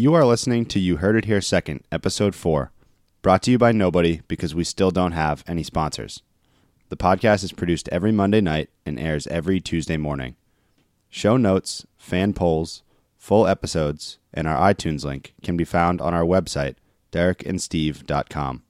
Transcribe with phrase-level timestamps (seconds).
[0.00, 2.72] You are listening to You Heard It Here Second, Episode 4,
[3.20, 6.22] brought to you by Nobody because we still don't have any sponsors.
[6.88, 10.36] The podcast is produced every Monday night and airs every Tuesday morning.
[11.10, 12.82] Show notes, fan polls,
[13.18, 16.76] full episodes, and our iTunes link can be found on our website,
[17.12, 18.62] derekandsteve.com.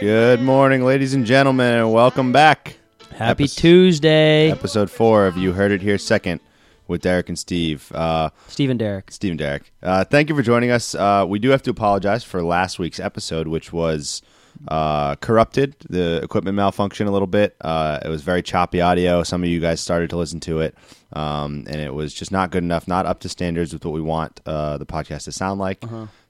[0.00, 2.76] Good morning, ladies and gentlemen, and welcome back.
[3.16, 6.40] Happy Epis- Tuesday, Episode 4 of You Heard It Here Second
[6.86, 7.90] with Derek and Steve.
[7.92, 9.10] Uh, Steve and Derek.
[9.10, 9.72] Steve and Derek.
[9.82, 10.94] Uh, thank you for joining us.
[10.94, 14.22] Uh, we do have to apologize for last week's episode, which was
[14.68, 15.74] uh, corrupted.
[15.90, 17.56] The equipment malfunctioned a little bit.
[17.60, 19.24] Uh, it was very choppy audio.
[19.24, 20.76] Some of you guys started to listen to it,
[21.12, 24.00] um, and it was just not good enough, not up to standards with what we
[24.00, 25.82] want uh, the podcast to sound like.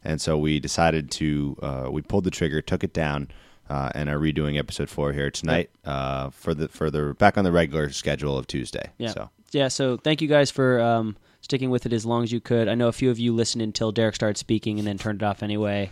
[0.05, 3.29] And so we decided to uh, we pulled the trigger, took it down.
[3.69, 7.45] Uh, and are redoing episode four here tonight uh, for the for the back on
[7.45, 8.91] the regular schedule of Tuesday.
[8.99, 9.11] Yeah.
[9.11, 12.41] So Yeah, so thank you guys for um, sticking with it as long as you
[12.41, 12.67] could.
[12.69, 15.25] I know a few of you listened until Derek started speaking and then turned it
[15.25, 15.91] off anyway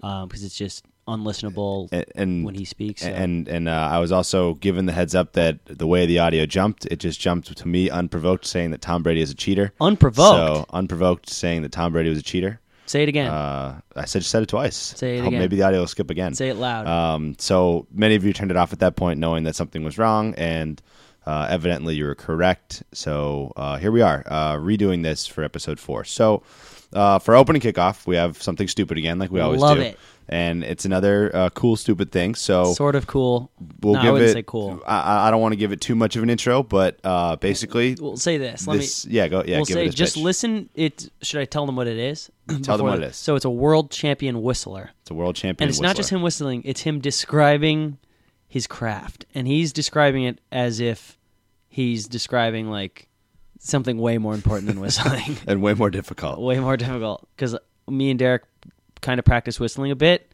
[0.00, 3.02] because it's just unlistenable and, and when he speaks.
[3.02, 6.18] so- And and uh, I was also given the heads up that the way the
[6.18, 9.72] audio jumped, it just jumped to me unprovoked, saying that Tom Brady is a cheater.
[9.80, 10.36] Unprovoked?
[10.36, 12.60] So unprovoked, saying that Tom Brady was a cheater.
[12.86, 13.30] Say it again.
[13.30, 14.76] Uh, I said said it twice.
[14.76, 15.40] Say it Hope again.
[15.40, 16.34] Maybe the audio will skip again.
[16.34, 16.86] Say it loud.
[16.86, 19.98] Um, so many of you turned it off at that point, knowing that something was
[19.98, 20.80] wrong, and
[21.26, 22.84] uh, evidently you were correct.
[22.92, 26.04] So uh, here we are, uh, redoing this for episode four.
[26.04, 26.42] So
[26.92, 29.98] uh, for opening kickoff, we have something stupid again, like we always Love do, it.
[30.28, 32.34] and it's another uh, cool, stupid thing.
[32.34, 33.50] So sort of cool.
[33.80, 34.32] we'll no, give I wouldn't it.
[34.34, 34.80] say cool.
[34.86, 37.96] I- I, don't want to give it too much of an intro, but uh, basically,
[38.00, 38.66] We'll say this.
[38.66, 39.06] Let this.
[39.06, 39.12] me.
[39.14, 39.42] yeah, go.
[39.46, 40.24] Yeah, we'll give say it a just pitch.
[40.24, 40.70] listen.
[40.74, 42.30] It should I tell them what it is?
[42.62, 43.16] Tell them what it is.
[43.16, 44.90] So it's a world champion whistler.
[45.02, 47.98] It's a world champion, and it's not just him whistling it's him describing
[48.48, 51.18] his craft and he's describing it as if
[51.68, 53.05] he's describing like
[53.66, 56.38] something way more important than whistling and way more difficult.
[56.40, 57.56] way more difficult because
[57.88, 58.42] me and derek
[59.00, 60.30] kind of practice whistling a bit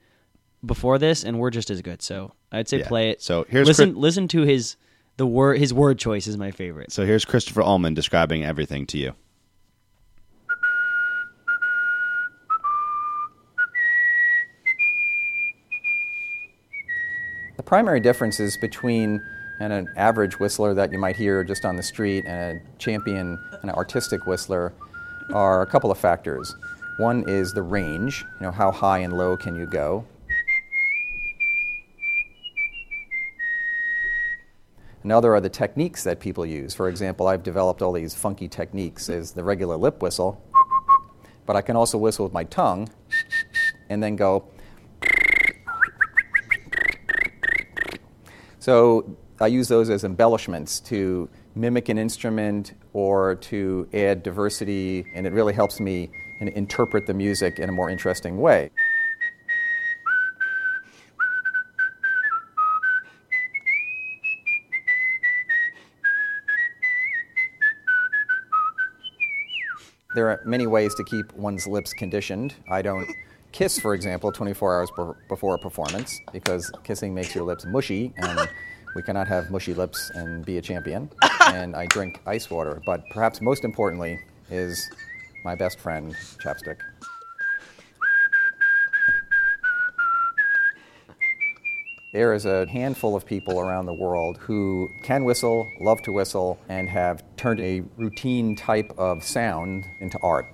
[0.65, 2.89] before this and we're just as good so i'd say Yeah.
[2.89, 4.77] play it So here's listen Chris- listen to his
[5.17, 8.99] the word his word choice is my favorite So here's Christopher Ullman describing everything to
[8.99, 9.13] you.
[17.57, 19.23] The primary differences between
[19.63, 23.39] an, an average whistler that you might hear just on the street and a champion,
[23.63, 24.73] an artistic whistler,
[25.33, 26.55] are a couple of factors.
[26.99, 30.05] One is the range, you know, how high and low can you go?
[35.05, 36.75] Another are the techniques that people use.
[36.75, 40.41] For example, I've developed all these funky techniques as the regular lip whistle,
[41.47, 42.89] but I can also whistle with my tongue
[43.89, 44.45] and then go
[48.63, 55.27] So I use those as embellishments to mimic an instrument or to add diversity, and
[55.27, 58.71] it really helps me in- interpret the music in a more interesting way.
[70.15, 72.55] There are many ways to keep one's lips conditioned.
[72.71, 73.09] I don't
[73.51, 78.13] kiss, for example, 24 hours be- before a performance because kissing makes your lips mushy,
[78.19, 78.49] and
[78.95, 81.11] we cannot have mushy lips and be a champion.
[81.47, 82.83] and I drink ice water.
[82.85, 84.21] But perhaps most importantly
[84.51, 84.91] is
[85.45, 86.79] my best friend, chapstick.
[92.13, 96.59] There is a handful of people around the world who can whistle, love to whistle,
[96.69, 100.47] and have turned a routine type of sound into art.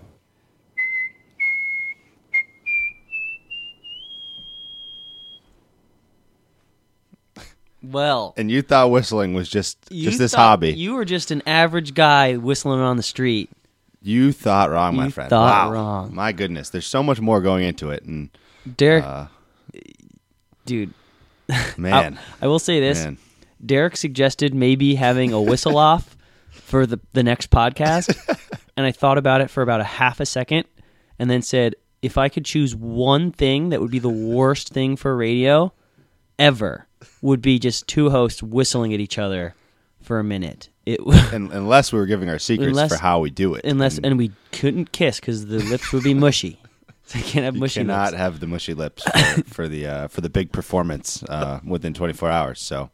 [7.93, 10.73] Well And you thought whistling was just just this hobby.
[10.73, 13.51] you were just an average guy whistling on the street
[14.03, 15.31] You thought wrong, my You friend.
[15.31, 15.73] thought wow.
[15.73, 16.15] wrong.
[16.15, 18.31] My goodness, there's so much more going into it, and
[18.77, 19.27] derek uh,
[20.67, 20.93] dude
[21.79, 23.17] man, I, I will say this man,
[23.65, 26.17] Derek suggested maybe having a whistle off
[26.51, 28.15] for the the next podcast,
[28.77, 30.67] and I thought about it for about a half a second,
[31.19, 34.97] and then said, if I could choose one thing that would be the worst thing
[34.97, 35.73] for radio
[36.39, 36.87] ever,
[37.23, 39.55] would be just two hosts whistling at each other
[40.03, 40.69] for a minute.
[40.87, 41.01] It
[41.33, 44.07] and, unless we were giving our secrets Unless- for how we do it, Unless and
[44.07, 46.61] and we couldn't kiss because the lips would be mushy.
[47.09, 48.19] So I can't have you mushy cannot lips.
[48.19, 52.31] have the mushy lips for, for the uh, for the big performance uh, within 24
[52.31, 52.61] hours.
[52.61, 52.91] So,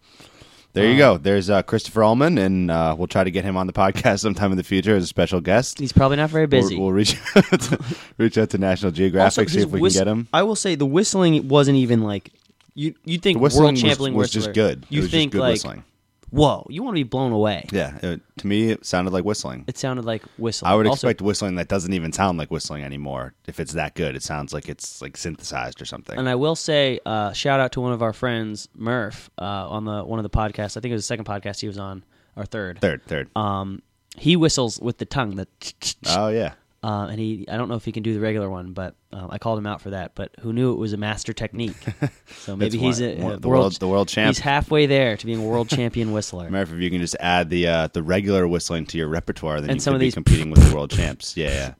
[0.72, 1.18] there you go.
[1.18, 4.52] There's uh, Christopher Ullman, and uh, we'll try to get him on the podcast sometime
[4.52, 5.80] in the future as a special guest.
[5.80, 6.76] He's probably not very busy.
[6.76, 7.84] We'll, we'll reach out to,
[8.16, 10.28] reach out to National Geographic, see if we whist- can get him.
[10.32, 12.30] I will say the whistling wasn't even like
[12.74, 12.94] you.
[13.04, 14.86] You think world was, champion was just good.
[14.88, 15.84] You was think good like, whistling.
[16.30, 17.66] whoa, you want to be blown away.
[17.70, 19.64] Yeah, it, to me, it sounded like whistling.
[19.66, 20.72] It sounded like whistling.
[20.72, 23.34] I would Also, expect whistling that doesn't even sound like whistling anymore.
[23.46, 26.18] If it's that good, it sounds like it's like synthesized or something.
[26.18, 29.84] And I will say, uh, shout out to one of our friends, Murph, uh, on
[29.84, 30.76] the one of the podcasts.
[30.76, 32.04] I think it was the second podcast he was on,
[32.36, 32.80] or third.
[32.80, 33.30] third, third.
[33.36, 33.82] Um,
[34.16, 35.36] he whistles with the tongue.
[35.36, 35.46] The
[36.08, 38.72] oh yeah, uh, and he, I don't know if he can do the regular one,
[38.74, 40.14] but uh, I called him out for that.
[40.14, 41.76] But who knew it was a master technique?
[42.44, 44.28] So maybe he's one- a, one- a the world, world- the world champ.
[44.36, 46.50] He's halfway there to being a world champion whistler.
[46.56, 49.70] Murph, if you can just add the uh, the regular whistling to your repertoire, then
[49.70, 51.36] And you some could of be these- competing with the world champs.
[51.38, 51.74] Yeah, yeah,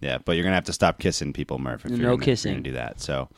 [0.00, 0.18] yeah.
[0.24, 1.84] But you're gonna have to stop kissing people, Murph.
[1.84, 2.52] If No you're gonna, if you're kissing.
[2.54, 3.00] gonna do that.
[3.00, 3.28] So,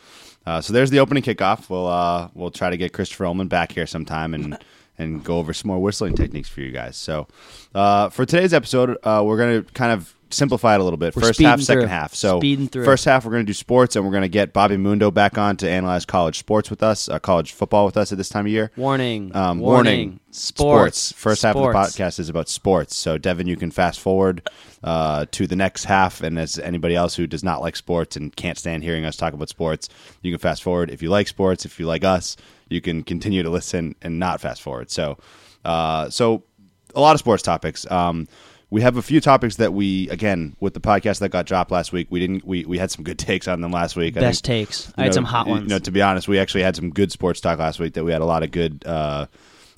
[0.47, 1.69] uh, so there's the opening kickoff.
[1.69, 4.57] We'll uh, we'll try to get Christopher Ullman back here sometime and
[4.99, 6.97] and go over some more whistling techniques for you guys.
[6.97, 7.27] So,
[7.75, 11.15] uh, for today's episode, uh, we're gonna kind of simplify it a little bit.
[11.15, 11.89] We're First half, speeding second through.
[11.89, 12.15] half.
[12.15, 12.85] So, through.
[12.85, 15.69] first half, we're gonna do sports, and we're gonna get Bobby Mundo back on to
[15.69, 18.71] analyze college sports with us, uh, college football with us at this time of year.
[18.77, 19.35] Warning.
[19.35, 19.61] Um, warning.
[19.61, 20.21] warning.
[20.31, 21.13] Sports.
[21.13, 22.97] First half of the podcast is about sports.
[22.97, 24.49] So, Devin, you can fast forward
[24.85, 26.23] uh, to the next half.
[26.23, 29.33] And as anybody else who does not like sports and can't stand hearing us talk
[29.33, 29.89] about sports,
[30.23, 30.91] you can fast forward.
[30.91, 32.37] If you like sports, if you like us,
[32.69, 34.91] you can continue to listen and not fast forward.
[34.91, 35.19] So,
[35.65, 36.45] uh, so
[36.95, 37.91] a lot of sports topics.
[37.91, 38.29] Um,
[38.71, 41.93] we have a few topics that we, again, with the podcast that got dropped last
[41.93, 42.45] week, we didn't.
[42.47, 44.17] We, we had some good takes on them last week.
[44.17, 44.93] I Best think- takes.
[44.97, 45.63] I had some hot ones.
[45.65, 48.05] you know, to be honest, we actually had some good sports talk last week that
[48.05, 49.27] we had a lot of good uh,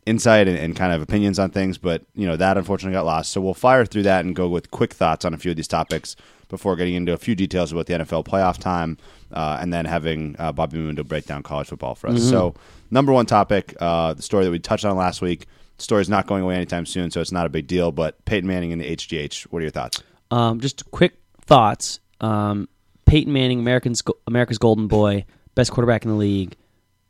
[0.05, 1.79] insight and, and kind of opinions on things.
[1.79, 3.33] But you know that unfortunately got lost.
[3.33, 5.69] So we'll fire through that and go with quick thoughts on a few of these
[5.69, 6.15] topics
[6.49, 8.99] before getting into a few details about the NFL playoff time,
[9.33, 12.21] uh, and then having uh, Bobby Mundo break down college football for us.
[12.21, 12.29] Mm-hmm.
[12.29, 12.55] So
[12.91, 15.47] number one topic, uh, the story that we touched on last week.
[15.83, 17.91] The story's not going away anytime soon, so it's not a big deal.
[17.91, 19.49] But Peyton Manning and the HGH.
[19.51, 20.01] What are your thoughts?
[20.31, 21.99] Um, just quick thoughts.
[22.21, 22.69] Um,
[23.05, 25.25] Peyton Manning, Americans, America's golden boy,
[25.57, 26.55] best quarterback in the league.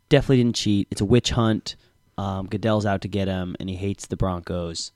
[0.08, 0.88] Definitely didn't cheat.
[0.90, 1.76] It's a witch hunt.
[2.16, 4.92] Um, Goodell's out to get him, and he hates the Broncos.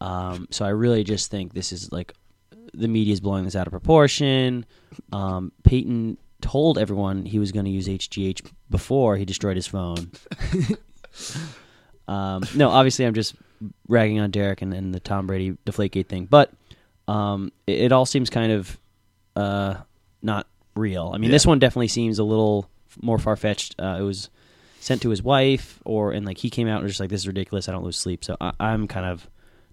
[0.00, 2.14] Um, so I really just think this is like
[2.74, 4.66] the media's blowing this out of proportion.
[5.12, 10.10] Um, Peyton told everyone he was going to use HGH before he destroyed his phone.
[12.12, 13.34] um, no, obviously I'm just
[13.88, 16.52] ragging on Derek and, and the Tom Brady Deflategate thing, but
[17.08, 18.78] um, it, it all seems kind of
[19.36, 19.74] uh,
[20.22, 21.12] not real.
[21.14, 22.68] I mean, this one definitely seems a little
[23.00, 23.76] more far fetched.
[23.78, 24.30] Uh, it was
[24.80, 27.22] sent to his wife, or and like he came out and was just like, "This
[27.22, 27.68] is ridiculous.
[27.68, 29.28] I don't lose sleep." So I, I'm kind of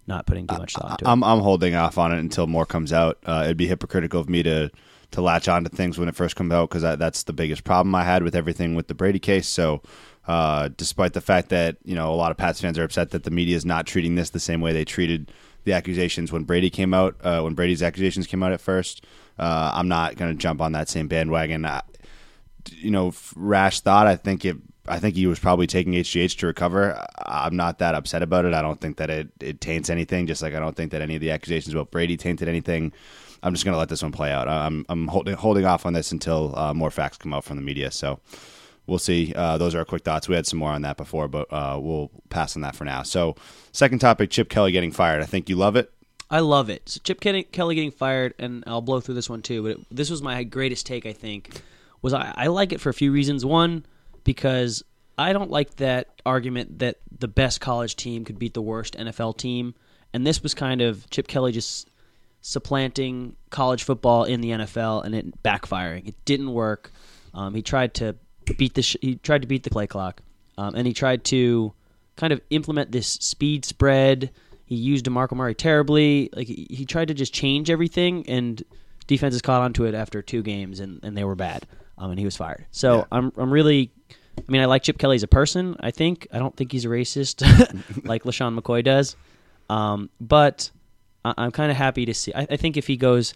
[0.07, 1.07] not putting too much thought into it.
[1.07, 3.18] I'm I'm holding off on it until more comes out.
[3.25, 4.71] Uh, it'd be hypocritical of me to
[5.12, 7.95] to latch on to things when it first comes out because that's the biggest problem
[7.95, 9.47] I had with everything with the Brady case.
[9.47, 9.81] So,
[10.29, 13.23] uh, despite the fact that you know a lot of Pats fans are upset that
[13.23, 15.31] the media is not treating this the same way they treated
[15.63, 19.03] the accusations when Brady came out, uh, when Brady's accusations came out at first,
[19.39, 21.65] uh, I'm not going to jump on that same bandwagon.
[21.65, 21.81] I,
[22.69, 24.05] you know, rash thought.
[24.05, 24.57] I think it.
[24.87, 27.03] I think he was probably taking HGH to recover.
[27.25, 28.53] I'm not that upset about it.
[28.53, 30.27] I don't think that it, it taints anything.
[30.27, 32.93] Just like I don't think that any of the accusations about Brady tainted anything.
[33.41, 34.47] I'm just going to let this one play out.
[34.47, 37.63] I'm I'm holding holding off on this until uh, more facts come out from the
[37.63, 37.89] media.
[37.89, 38.19] So
[38.89, 39.33] we'll see.
[39.36, 40.27] Uh, those are our quick thoughts.
[40.27, 43.03] We had some more on that before, but uh, we'll pass on that for now.
[43.03, 43.36] So
[43.71, 45.21] second topic: Chip Kelly getting fired.
[45.21, 45.91] I think you love it.
[46.30, 46.88] I love it.
[46.89, 49.63] So Chip Kelly, getting fired, and I'll blow through this one too.
[49.63, 51.06] But it, this was my greatest take.
[51.06, 51.61] I think
[52.02, 53.45] was I, I like it for a few reasons.
[53.45, 53.85] One,
[54.23, 54.83] because
[55.18, 59.37] I don't like that argument that the best college team could beat the worst NFL
[59.37, 59.73] team,
[60.13, 61.90] and this was kind of Chip Kelly just
[62.42, 66.07] supplanting college football in the NFL and it backfiring.
[66.07, 66.92] It didn't work.
[67.33, 68.16] Um, he tried to
[68.57, 70.21] beat the sh- he tried to beat the play clock,
[70.57, 71.73] um, and he tried to
[72.15, 74.31] kind of implement this speed spread.
[74.65, 76.29] He used DeMarco Murray terribly.
[76.33, 78.61] Like he, he tried to just change everything, and
[79.07, 81.65] defenses caught onto it after two games, and, and they were bad.
[81.97, 82.65] Um, and he was fired.
[82.71, 83.03] So Yeah.
[83.11, 83.91] I'm I'm really.
[84.37, 85.75] I mean, I like Chip Kelly as a person.
[85.81, 87.41] I think I don't think he's a racist
[88.06, 89.15] like LeSean McCoy does.
[89.69, 90.71] Um, but
[91.25, 92.31] I- I'm kind of happy to see.
[92.33, 93.33] I, I think if he goes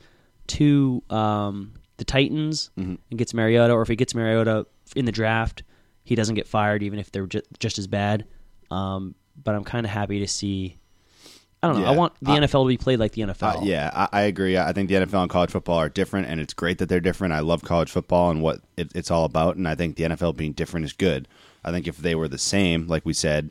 [0.47, 5.63] to um, the Titans and gets Mariota, or if he gets Mariota in the draft,
[6.03, 8.25] he doesn't get fired, even if they're ju- just as bad.
[8.71, 10.77] Um, but I'm kind of happy to see.
[11.61, 11.87] I don't know.
[11.87, 13.61] I want the I- NFL to be played like the NFL.
[13.61, 14.57] Uh, yeah, I, I agree.
[14.57, 17.33] I think the NFL and college football are different, and it's great that they're different.
[17.33, 20.35] I love college football and what it, it's all about, and I think the NFL
[20.35, 21.27] being different is good.
[21.63, 23.49] I think if they were the same, like we said,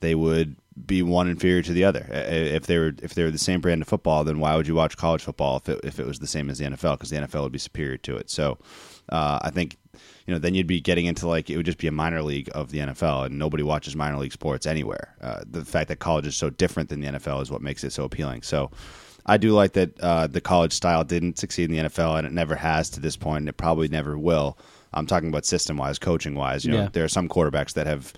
[0.00, 2.06] they would be one inferior to the other.
[2.10, 4.74] If they were if they were the same brand of football, then why would you
[4.74, 6.94] watch college football if it, if it was the same as the NFL?
[6.94, 8.28] Because the NFL would be superior to it.
[8.30, 8.58] So
[9.10, 9.76] uh, I think
[10.26, 12.50] you know then you'd be getting into like it would just be a minor league
[12.54, 15.14] of the NFL, and nobody watches minor league sports anywhere.
[15.20, 17.92] Uh, the fact that college is so different than the NFL is what makes it
[17.92, 18.42] so appealing.
[18.42, 18.70] So.
[19.26, 22.32] I do like that uh, the college style didn't succeed in the NFL, and it
[22.34, 24.58] never has to this point, and it probably never will.
[24.92, 26.62] I'm talking about system wise, coaching wise.
[26.66, 26.88] You know, Yeah.
[26.92, 28.12] there are some quarterbacks that have,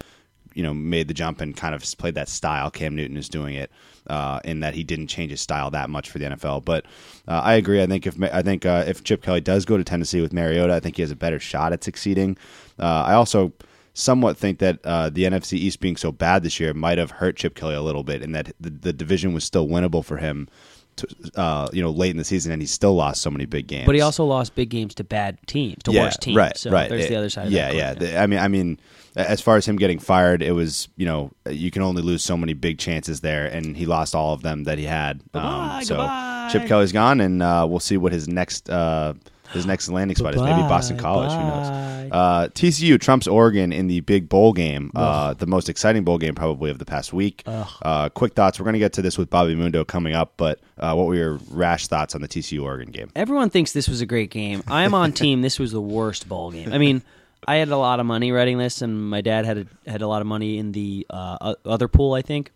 [0.56, 2.70] you know, made the jump and kind of played that style.
[2.70, 3.70] Cam Newton is doing it,
[4.08, 6.64] uh, in that he didn't change his style that much for the NFL.
[6.64, 6.86] But
[7.28, 7.82] uh, I agree.
[7.82, 10.74] I think if I think uh, if Chip Kelly does go to Tennessee with Mariota,
[10.74, 12.36] I think he has a better shot at succeeding.
[12.78, 13.52] Uh, I also
[13.94, 17.36] somewhat think that uh, the NFC East being so bad this year might have hurt
[17.36, 20.48] Chip Kelly a little bit, in that the, the division was still winnable for him.
[20.96, 23.66] To, uh, you know, late in the season, and he still lost so many big
[23.66, 23.84] games.
[23.84, 26.38] But he also lost big games to bad teams, to worse teams.
[26.38, 26.88] Right, so right.
[26.88, 27.48] there's It- the other side.
[27.48, 27.92] Of yeah, that yeah.
[27.92, 28.80] The- I mean, I mean,
[29.16, 32.36] as far as him getting fired, it was you know you can only lose so
[32.36, 35.22] many big chances there, and he lost all of them that he had.
[35.34, 36.48] Um, so goodbye.
[36.52, 38.70] Chip Kelly's gone, and uh, we'll see what his next.
[38.70, 39.14] Uh,
[39.52, 41.30] his next landing spot is maybe Boston Bye, College.
[41.30, 42.12] Who knows?
[42.12, 46.34] Uh, TCU trumps Oregon in the big bowl game, uh, the most exciting bowl game
[46.34, 47.42] probably of the past week.
[47.46, 48.58] Uh, quick thoughts.
[48.58, 51.14] We're going to get to this with Bobby Mundo coming up, but uh, what were
[51.14, 53.10] your rash thoughts on the TCU Oregon game?
[53.16, 54.62] Everyone thinks this was a great game.
[54.68, 55.42] I am on team.
[55.42, 56.72] This was the worst bowl game.
[56.72, 57.02] I mean,
[57.46, 60.08] I had a lot of money writing this, and my dad had a, had a
[60.08, 62.50] lot of money in the uh, other pool, I think,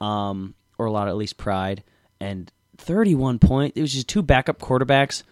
[0.00, 1.82] um, or a lot at least pride.
[2.20, 3.76] And thirty one point.
[3.76, 5.22] It was just two backup quarterbacks.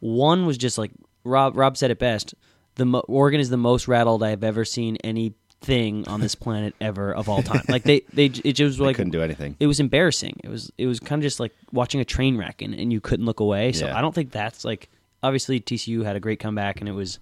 [0.00, 0.90] One was just like
[1.24, 1.56] Rob.
[1.56, 2.34] Rob said it best.
[2.74, 6.74] The mo- Oregon is the most rattled I have ever seen anything on this planet
[6.80, 7.62] ever of all time.
[7.68, 9.56] Like they they it just was like couldn't do anything.
[9.60, 10.40] it was embarrassing.
[10.44, 13.00] It was it was kind of just like watching a train wreck, and, and you
[13.00, 13.72] couldn't look away.
[13.72, 13.96] So Yeah.
[13.98, 14.88] I don't think that's like
[15.22, 17.18] obviously TCU had a great comeback, and it was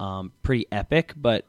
[0.00, 1.12] um, pretty epic.
[1.16, 1.44] But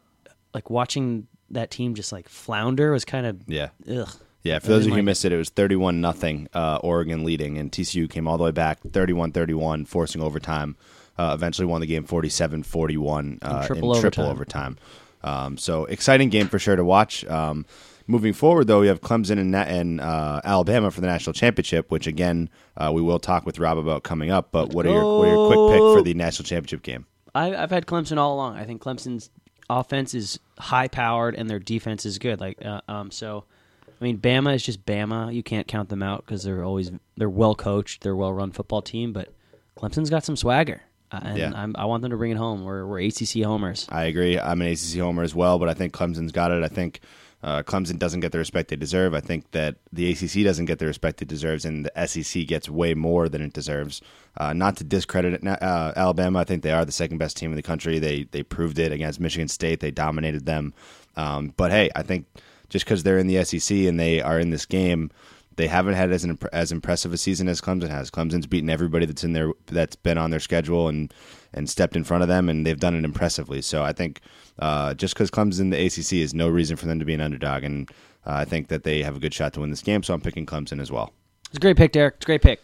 [0.54, 3.70] like watching that team just like flounder was kind of Yeah.
[3.90, 4.10] ugh.
[4.44, 7.58] Yeah, for those of you who missed it, it was 31 nothing uh, Oregon leading,
[7.58, 10.76] and TCU came all the way back 31 31, forcing overtime.
[11.18, 14.78] Uh, eventually won the game 47 41 uh, in triple triple overtime.
[15.24, 15.46] overtime.
[15.48, 17.26] Um, so, exciting game for sure to watch.
[17.26, 17.66] Um,
[18.06, 22.06] moving forward, though, we have Clemson and, and uh, Alabama for the national championship, which
[22.06, 22.48] again,
[22.78, 24.52] uh, we will talk with Rob about coming up.
[24.52, 27.08] But what are, your, what are your quick pick for the national championship game?
[27.36, 28.58] I, I've had Clemson all along.
[28.58, 29.30] I think Clemson's
[29.70, 32.40] offense is high powered and their defense is good.
[32.40, 33.44] Like, uh, um, so
[33.88, 35.34] I mean, Bama is just Bama.
[35.34, 38.82] You can't count them out because they're always they're well coached, they're well run football
[38.82, 39.14] team.
[39.14, 39.34] But
[39.78, 41.52] Clemson's got some swagger, uh, and Yeah.
[41.54, 42.64] I'm, I want them to bring it home.
[42.64, 43.88] We're we're ACC homers.
[43.90, 44.40] I agree.
[44.40, 46.64] I'm an ACC homer as well, but I think Clemson's got it.
[46.64, 47.02] I think
[47.44, 49.14] uh, Clemson doesn't get the respect they deserve.
[49.14, 52.70] I think that the ACC doesn't get the respect it deserves, and the SEC gets
[52.70, 54.02] way more than it deserves.
[54.38, 57.52] Uh, not to discredit it, uh, Alabama, I think they are the second best team
[57.52, 58.00] in the country.
[58.00, 59.80] They they proved it against Michigan State.
[59.80, 60.74] They dominated them.
[61.16, 62.26] Um, but hey, I think
[62.70, 65.12] just because they're in the SEC and they are in this game.
[65.58, 68.12] They haven't had as an, as impressive a season as Clemson has.
[68.12, 71.14] Clemson's beaten everybody that's in there that's been on their schedule and
[71.54, 73.62] and stepped in front of them, and they've done it impressively.
[73.62, 74.20] So I think
[74.60, 77.22] uh, just because Clemson's in the ACC is no reason for them to be an
[77.22, 77.90] underdog, and
[78.26, 80.04] uh, I think that they have a good shot to win this game.
[80.04, 81.14] So I'm picking Clemson as well.
[81.48, 82.16] It's a great pick, Derek.
[82.16, 82.62] It's a great pick.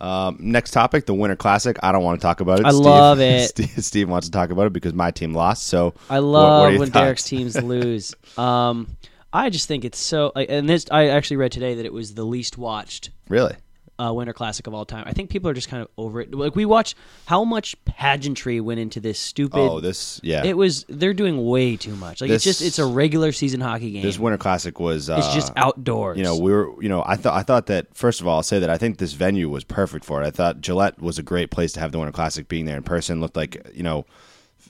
[0.00, 1.76] Um, next topic, the Winter Classic.
[1.82, 2.66] I don't want to talk about it.
[2.66, 3.48] I love it.
[3.48, 5.66] Steve, Steve wants to talk about it because my team lost.
[5.66, 7.04] So I love what your when thoughts?
[7.04, 8.14] Derek's teams lose.
[8.38, 8.96] Um,
[9.32, 10.32] I just think it's so.
[10.34, 13.54] And this, I actually read today that it was the least watched really.
[13.98, 15.04] uh, Winter Classic of all time.
[15.06, 16.32] I think people are just kind of over it.
[16.32, 16.94] Like we watch
[17.26, 19.58] how much pageantry went into this stupid.
[19.58, 20.44] Oh, this yeah.
[20.44, 22.20] It was they're doing way too much.
[22.22, 24.02] Like it's just it's a regular season hockey game.
[24.02, 25.10] this Winter Classic was.
[25.10, 26.16] Uh, it's just outdoors.
[26.16, 26.82] You know, we were.
[26.82, 27.34] You know, I thought.
[27.34, 30.04] I thought that first of all, I'll say that I think this venue was perfect
[30.06, 30.26] for it.
[30.26, 32.48] I thought Gillette was a great place to have the Winter Classic.
[32.48, 34.06] Being there in person looked like you know.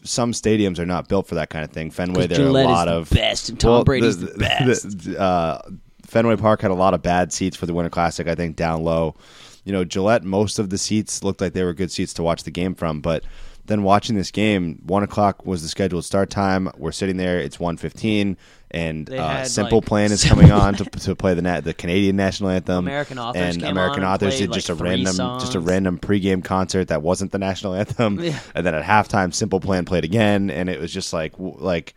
[0.04, 1.90] Some stadiums are not built for that kind of thing.
[1.90, 5.09] Fenway, there are a lot the of best, and Tom Brady's the best.
[5.09, 5.61] uh,
[6.07, 8.26] Fenway Park had a lot of bad seats for the Winter Classic.
[8.26, 9.16] I think down low,
[9.64, 10.25] you know, Gillette.
[10.25, 13.00] Most of the seats looked like they were good seats to watch the game from,
[13.00, 13.25] but
[13.66, 16.71] then watching this game, one o'clock was the scheduled start time.
[16.78, 18.37] We're sitting there; it's one fifteen,
[18.71, 22.17] and uh, Simple like, Plan is coming on to, to play the na- the Canadian
[22.17, 22.79] national anthem.
[22.79, 25.43] American Authors and American and Authors played, did just like, a random, songs.
[25.43, 28.19] just a random pregame concert that wasn't the national anthem.
[28.29, 28.39] Yeah.
[28.55, 31.95] And then at halftime, Simple Plan played again, and it was just like like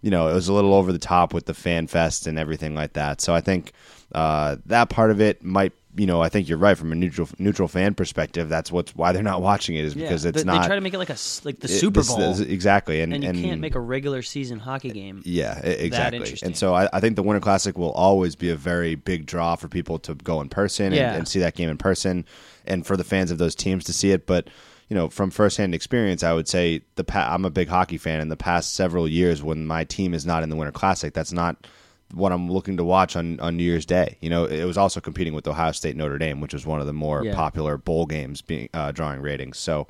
[0.00, 2.74] you know it was a little over the top with the fan fest and everything
[2.74, 3.20] like that.
[3.20, 3.72] So I think
[4.14, 5.72] uh, that part of it might.
[5.96, 8.48] You know, I think you're right from a neutral neutral fan perspective.
[8.48, 10.74] That's what's why they're not watching it is Yeah, because it's they, not They try
[10.74, 13.44] to make it like a like the it- Super Bowl, this- exactly, and and you
[13.44, 15.22] can't make a regular season hockey game.
[15.24, 16.36] yeah, exactly.
[16.42, 19.54] And so I, I think the Winter Classic will always be a very big draw
[19.54, 22.24] for people to go in person and, and see that game in person,
[22.66, 24.26] and for the fans of those teams to see it.
[24.26, 24.48] But
[24.88, 28.20] you know, from firsthand experience, I would say the pa- I'm a big hockey fan.
[28.20, 31.32] In the past several years, when my team is not in the Winter Classic, that's
[31.32, 31.68] not
[32.12, 34.18] what I'm looking to watch on, on New Year's Day.
[34.20, 36.86] You know, it was also competing with Ohio State Notre Dame, which was one of
[36.86, 37.34] the more Yeah.
[37.34, 39.58] popular bowl games being uh, drawing ratings.
[39.58, 39.86] So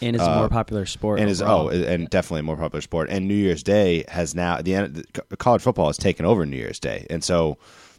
[0.00, 1.18] and it's a more popular sport.
[1.18, 3.10] Uh, and is oh, and definitely a more popular sport.
[3.10, 6.80] And New Year's Day has now the, the college football has taken over New Year's
[6.80, 7.58] Day, and so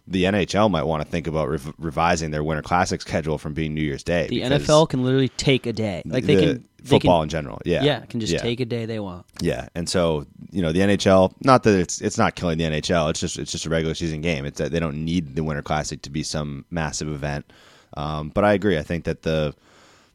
[0.10, 3.74] the NHL might want to think about rev- revising their Winter Classic schedule from being
[3.74, 4.28] New Year's Day.
[4.28, 6.02] the NFL can literally take a day.
[6.06, 8.40] Like they the can they football can, in general, yeah, yeah, can just yeah.
[8.40, 9.26] take a day they want.
[9.40, 11.34] Yeah, and so you know the NHL.
[11.42, 13.10] Not that it's it's not killing the NHL.
[13.12, 14.46] It's just it's just a regular season game.
[14.46, 17.52] It's that they don't need the Winter Classic to be some massive event.
[17.96, 18.78] Um, but I agree.
[18.78, 19.54] I think that the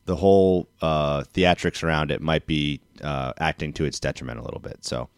[0.06, 4.60] the whole uh, theatrics around it might be uh, acting to its detriment a little
[4.60, 4.84] bit.
[4.84, 5.08] So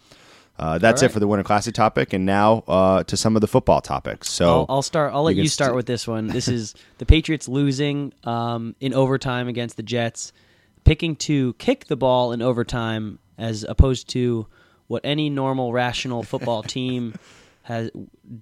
[0.58, 3.40] uh, that's All it for the Winter Classic topic, and now uh, to some of
[3.40, 4.30] the football topics.
[4.30, 5.12] So I'll, I'll start.
[5.12, 6.28] I'll let you you, start st- with this one.
[6.28, 10.32] This is the Patriots losing um, in overtime against the Jets,
[10.84, 14.46] picking to kick the ball in overtime as opposed to
[14.86, 17.14] what any normal, rational football team
[17.62, 17.90] has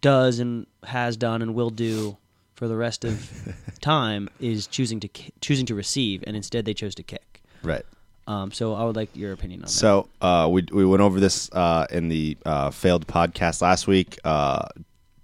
[0.00, 2.16] does and has done and will do
[2.54, 3.30] for the rest of
[3.80, 5.09] time is choosing to
[5.40, 7.42] choosing to receive, and instead they chose to kick.
[7.62, 7.85] right.
[8.26, 9.70] Um, so I would like your opinion on that.
[9.70, 14.18] So uh, we we went over this uh, in the uh, failed podcast last week.
[14.24, 14.66] Uh,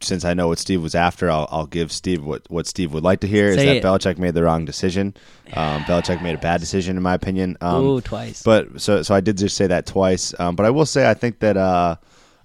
[0.02, 3.02] since I know what Steve was after, I'll, I'll give Steve what, what Steve would
[3.04, 3.52] like to hear.
[3.54, 3.85] Say is that it.
[3.85, 5.14] Belichick made the wrong decision.
[5.52, 7.57] Um, Belichick made a bad decision, in my opinion.
[7.61, 8.40] Um, Ooh, twice.
[8.45, 10.33] But so so I did just say that twice.
[10.38, 11.97] Um, but I will say I think that uh,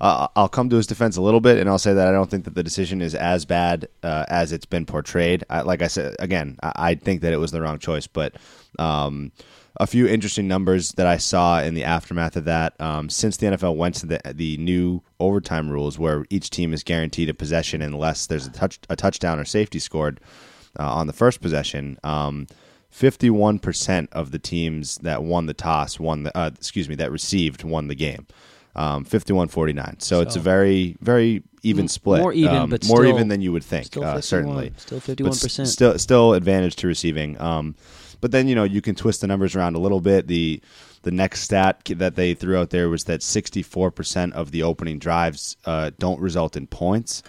[0.01, 2.31] uh, I'll come to his defense a little bit, and I'll say that I don't
[2.31, 5.43] think that the decision is as bad uh, as it's been portrayed.
[5.51, 8.33] I, like I said again, I, I think that it was the wrong choice, but.
[8.79, 9.31] Um,
[9.77, 12.79] a few interesting numbers that I saw in the aftermath of that.
[12.79, 16.83] Um, since the NFL went to the the new overtime rules, where each team is
[16.83, 20.19] guaranteed a possession unless there's a touch a touchdown or safety scored
[20.79, 21.97] uh, on the first possession.
[22.03, 22.47] Um,
[22.93, 27.63] 51% of the teams that won the toss won the uh, excuse me that received
[27.63, 28.25] won the game.
[28.77, 30.01] Um, 51-49.
[30.01, 32.21] So, it's a very very even split.
[32.21, 33.85] more even, Um, but more still- even than you would think.
[33.87, 35.59] still uh, certainly, still 51%.
[35.61, 37.39] s- still still advantage to receiving.
[37.41, 37.75] Um,
[38.21, 40.27] but then you know you can twist the numbers around a little bit.
[40.27, 40.61] The
[41.03, 45.55] the next stat that they threw out there was that 64% of the opening drives
[45.65, 47.21] uh, don't result in points,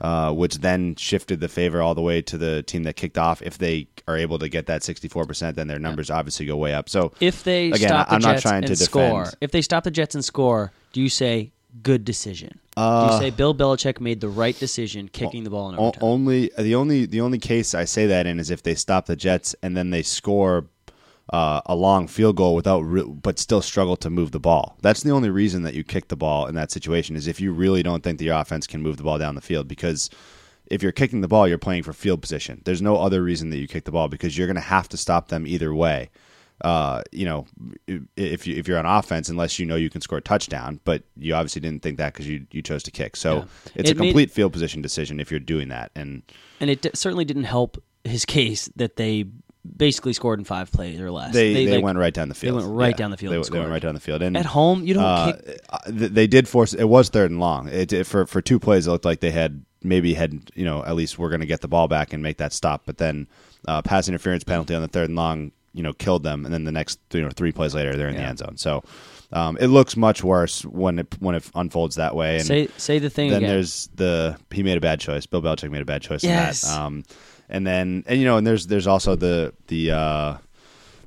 [0.00, 3.42] uh, which then shifted the favor all the way to the team that kicked off.
[3.42, 6.88] If they are able to get that 64%, then their numbers obviously go way up.
[6.88, 9.36] So If they again, stop the I'm not trying to score, defend.
[9.40, 11.50] if they stop the Jets and score, do you say
[11.82, 12.60] good decision?
[12.76, 15.92] Uh, do you say Bill Belichick made the right decision kicking the ball in O-
[16.00, 19.16] only the only the only case I say that in is if they stop the
[19.16, 20.66] Jets and then they score
[21.32, 24.76] uh, a long field goal without, re- but still struggle to move the ball.
[24.82, 27.52] That's the only reason that you kick the ball in that situation is if you
[27.52, 30.10] really don't think the offense can move the ball down the field because.
[30.66, 32.62] If you're kicking the ball, you're playing for field position.
[32.64, 34.96] There's no other reason that you kick the ball because you're going to have to
[34.96, 36.08] stop them either way.
[36.60, 37.46] Uh, you know,
[38.16, 41.02] if you if you're on offense, unless you know you can score a touchdown, but
[41.16, 43.16] you obviously didn't think that because you you chose to kick.
[43.16, 43.44] So Yeah.
[43.74, 45.90] it's It a made- complete field position decision if you're doing that.
[45.96, 46.22] And
[46.60, 49.24] and it d- certainly didn't help his case that they
[49.76, 51.32] basically scored in five plays or less.
[51.34, 52.60] they they, like, went right down the field.
[52.60, 54.22] They went right down the field They, and they went right down the field.
[54.22, 54.84] And at home.
[54.86, 55.60] You don't uh, kick.
[55.70, 56.72] uh, they did force.
[56.72, 57.68] It was third and long.
[57.68, 58.86] It, it- for for two plays.
[58.86, 61.62] It looked like they had maybe had you know at least we're going to get
[61.62, 62.82] the ball back and make that stop.
[62.86, 63.26] But then
[63.66, 65.50] uh, pass interference penalty on the third and long.
[65.74, 68.14] You know, killed them, and then the next you know three plays later they're in
[68.16, 68.56] the end zone.
[68.56, 68.82] So
[69.32, 72.36] um, it looks much worse when it when it unfolds that way.
[72.36, 73.50] And Say say the thing then again.
[73.50, 75.26] there's the he made a bad choice.
[75.26, 76.62] Bill Belichick made a bad choice Yes.
[76.62, 76.80] in that.
[76.80, 77.04] Um,
[77.48, 80.36] and then and you know and there's there's also the the uh,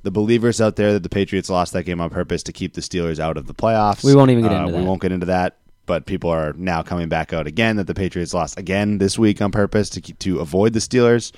[0.02, 2.80] the believers out there that the Patriots lost that game on purpose to keep the
[2.82, 4.04] Steelers out of the playoffs.
[4.04, 4.86] We won't even get Uh, into We that.
[4.86, 5.56] won't get into that.
[5.86, 9.40] But people are now coming back out again that the Patriots lost again this week
[9.40, 11.32] on purpose to keep, to avoid the Steelers,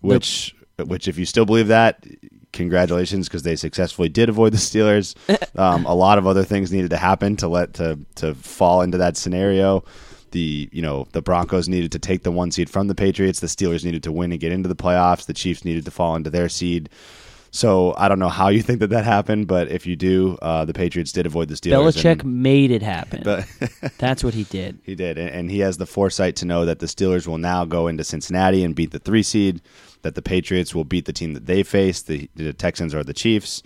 [0.00, 2.06] which which if you still believe that,
[2.52, 5.14] congratulations because they successfully did avoid the Steelers.
[5.58, 8.98] um, a lot of other things needed to happen to let to to fall into
[8.98, 9.84] that scenario.
[10.32, 13.40] The you know the Broncos needed to take the one seed from the Patriots.
[13.40, 15.26] The Steelers needed to win and get into the playoffs.
[15.26, 16.88] The Chiefs needed to fall into their seed.
[17.52, 20.64] So I don't know how you think that that happened, but if you do, uh,
[20.64, 21.94] the Patriots did avoid the Steelers.
[21.94, 23.22] Belichick and- made it happen.
[23.24, 23.44] but
[23.98, 24.78] That's what he did.
[24.84, 27.64] he did, and, and he has the foresight to know that the Steelers will now
[27.64, 29.60] go into Cincinnati and beat the three seed.
[30.02, 33.12] That the Patriots will beat the team that they face, the, the Texans or the
[33.12, 33.62] Chiefs,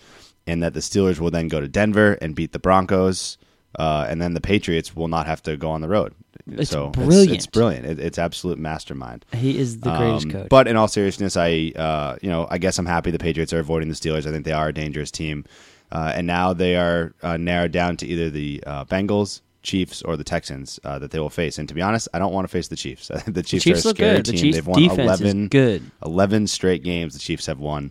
[0.48, 3.38] and that the Steelers will then go to Denver and beat the Broncos,
[3.78, 6.12] uh, and then the Patriots will not have to go on the road.
[6.46, 7.30] It's so brilliant.
[7.32, 7.86] It's, it's brilliant.
[7.86, 9.24] It, it's absolute mastermind.
[9.32, 10.48] He is the greatest Um, coach.
[10.50, 13.60] But in all seriousness, I uh, you know I guess I'm happy the Patriots are
[13.60, 14.26] avoiding the Steelers.
[14.26, 15.44] I think they are a dangerous team,
[15.90, 20.18] uh, and now they are uh, narrowed down to either the uh, Bengals, Chiefs, or
[20.18, 21.58] the Texans uh, that they will face.
[21.58, 23.08] And to be honest, I don't want to face the Chiefs.
[23.26, 24.26] the Chiefs, Chiefs are a scary good.
[24.26, 24.40] The team.
[24.40, 25.90] Chiefs' They've won defense is 11, good.
[26.04, 27.14] 11 straight games.
[27.14, 27.90] The Chiefs have won.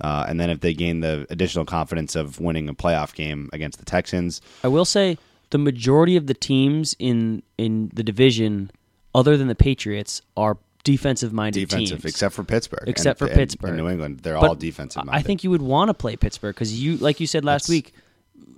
[0.00, 3.78] Uh, and then if they gain the additional confidence of winning a playoff game against
[3.78, 5.16] the Texans, I will say
[5.52, 8.70] the majority of the teams in in the division
[9.14, 12.12] other than the Patriots, are defensive minded defensive, teams.
[12.12, 12.84] except for Pittsburgh.
[12.88, 13.68] Except and, for and- Pittsburgh.
[13.70, 14.20] and New England.
[14.20, 15.04] They're But all defensive.
[15.04, 15.18] minded.
[15.18, 17.70] I think you would want to play Pittsburgh because you, like you said last That's-
[17.70, 17.94] week,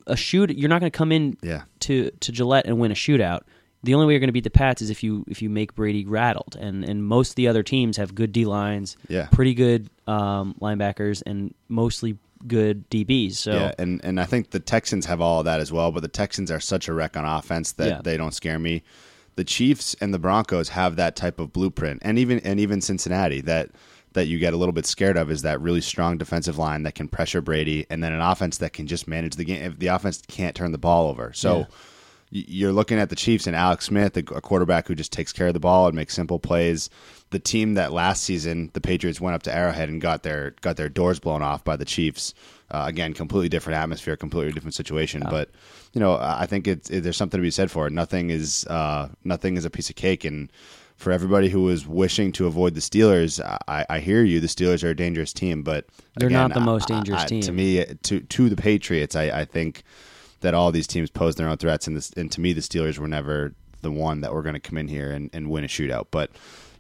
[0.07, 0.57] a shoot.
[0.57, 1.63] You're not going to come in Yeah.
[1.81, 3.41] to to Gillette and win a shootout.
[3.83, 5.75] The only way you're going to beat the Pats is if you if you make
[5.75, 9.27] Brady rattled, and and most of the other teams have good D lines, Yeah.
[9.33, 13.35] pretty good um, linebackers, and mostly good DBs.
[13.37, 16.01] So Yeah, and and I think the Texans have all of that as well, but
[16.03, 18.01] the Texans are such a wreck on offense that Yeah.
[18.03, 18.83] they don't scare me.
[19.37, 23.41] The Chiefs and the Broncos have that type of blueprint, and even and even Cincinnati
[23.43, 23.71] that
[24.13, 26.95] that you get a little bit scared of is that really strong defensive line that
[26.95, 29.61] can pressure Brady, and then an offense that can just manage the game.
[29.63, 31.59] If the offense can't turn the ball over, so.
[31.59, 31.65] Yeah.
[32.37, 35.55] You're looking at the Chiefs and Alex Smith, a quarterback who just takes care of
[35.55, 36.91] the ball and makes simple plays.
[37.31, 40.77] The team that last season the Patriots went up to Arrowhead and got their got
[40.77, 42.35] their doors blown off by the Chiefs.
[42.73, 45.23] Uh, again, completely different atmosphere, completely different situation.
[45.31, 45.51] But
[45.93, 47.93] you know, I I think it's it, there's something to be said for it.
[47.93, 50.51] Nothing is uh, nothing is a piece of cake, and
[50.97, 54.41] for everybody who was wishing to avoid the Steelers, I, I hear you.
[54.41, 57.27] The Steelers are a dangerous team, but They're again, not the most I- dangerous I-
[57.27, 57.43] team.
[57.43, 59.85] To me, to to the Patriots, I, I think
[60.45, 62.99] that all these teams pose their own threats, and this, and to me, the Steelers
[62.99, 63.53] were never
[63.83, 66.07] the one that were going to come in here and, and win a shootout.
[66.11, 66.31] But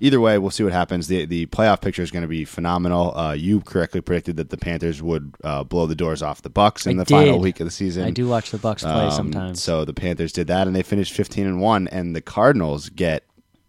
[0.00, 1.06] either way, we'll see what happens.
[1.08, 3.14] the The playoff picture is going to be phenomenal.
[3.14, 6.86] Uh, you correctly predicted that the Panthers would uh, blow the doors off the Bucks
[6.86, 8.04] in I the final week of the season.
[8.04, 9.62] I do watch the Bucks play Um, sometimes.
[9.62, 11.88] So the Panthers did that, and they finished fifteen and one.
[11.88, 13.24] And the Cardinals get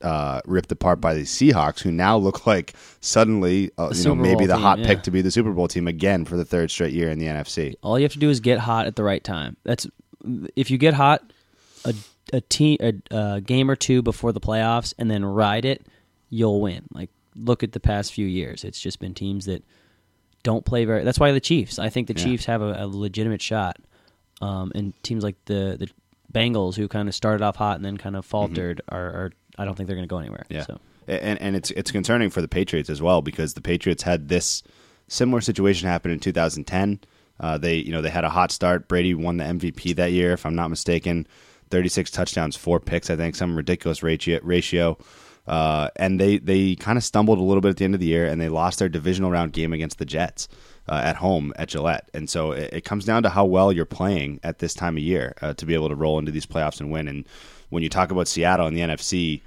[0.06, 4.36] uh, ripped apart by the Seahawks, who now look like suddenly, uh, you know, maybe
[4.36, 4.88] Bowl the team, hot yeah.
[4.88, 7.26] pick to be the Super Bowl team again for the third straight year in the
[7.26, 7.74] NFC.
[7.82, 9.58] All you have to do is get hot at the right time.
[9.64, 9.88] That's
[10.56, 11.34] if you get hot
[11.84, 11.96] a
[12.32, 15.88] a team a, a game or two before the playoffs and then ride it,
[16.30, 16.84] you'll win.
[16.94, 18.64] Like look at the past few years.
[18.64, 19.64] It's just been teams that
[20.44, 21.04] don't play very.
[21.04, 21.80] That's why the Chiefs.
[21.80, 22.26] I think the Yeah.
[22.26, 23.78] Chiefs have a, a legitimate shot.
[24.40, 25.90] Um, and teams like the the
[26.32, 29.66] Bengals, who kind of started off hot and then kind of faltered, are, are I
[29.66, 30.46] don't think they're going to go anywhere.
[30.50, 30.80] Yeah, So.
[31.08, 34.64] and and it's it's concerning for the Patriots as well because the Patriots had this
[35.08, 37.00] similar situation happen in 2010.
[37.40, 38.88] Uh, they you know they had a hot start.
[38.88, 41.28] Brady won the MVP that year, if I'm not mistaken.
[41.72, 44.40] 36 touchdowns, four picks, I think, some ridiculous ratio.
[44.44, 44.98] ratio.
[45.48, 48.08] Uh, and they they kind of stumbled a little bit at the end of the
[48.08, 50.48] year, and they lost their divisional round game against the Jets
[50.88, 52.10] uh, at home at Gillette.
[52.14, 55.04] And so it, it comes down to how well you're playing at this time of
[55.04, 57.08] year uh, to be able to roll into these playoffs and win.
[57.08, 57.26] And
[57.70, 59.42] when you talk about Seattle and the NFC,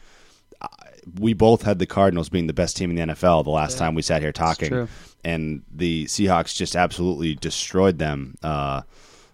[1.18, 3.94] we both had the Cardinals being the best team in the NFL the last time
[3.94, 4.88] we sat here talking,
[5.24, 8.82] and the Seahawks just absolutely destroyed them uh,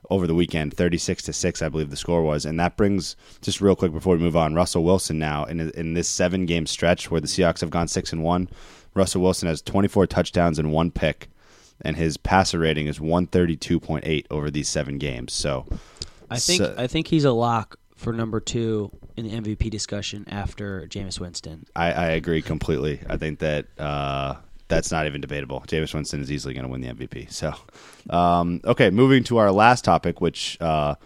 [0.09, 2.45] over the weekend, thirty-six to six, I believe the score was.
[2.45, 5.95] And that brings just real quick before we move on, Russell Wilson now in in
[5.95, 8.49] this seven-game stretch where the Seahawks have gone six and one.
[8.95, 11.29] Russell Wilson has twenty-four touchdowns and one pick,
[11.81, 15.33] and his passer rating is one thirty-two point eight over these seven games.
[15.33, 15.67] So,
[16.31, 20.25] I think so- I think he's a lock for number two in the MVP discussion
[20.29, 21.65] after Jameis Winston.
[21.77, 23.01] I, I agree completely.
[23.09, 24.35] I think that uh,
[24.69, 25.61] that's not even debatable.
[25.69, 27.31] Jameis Winston is easily going to win the MVP.
[27.33, 27.55] So,
[28.11, 30.97] um, okay, moving to our last topic, which uh,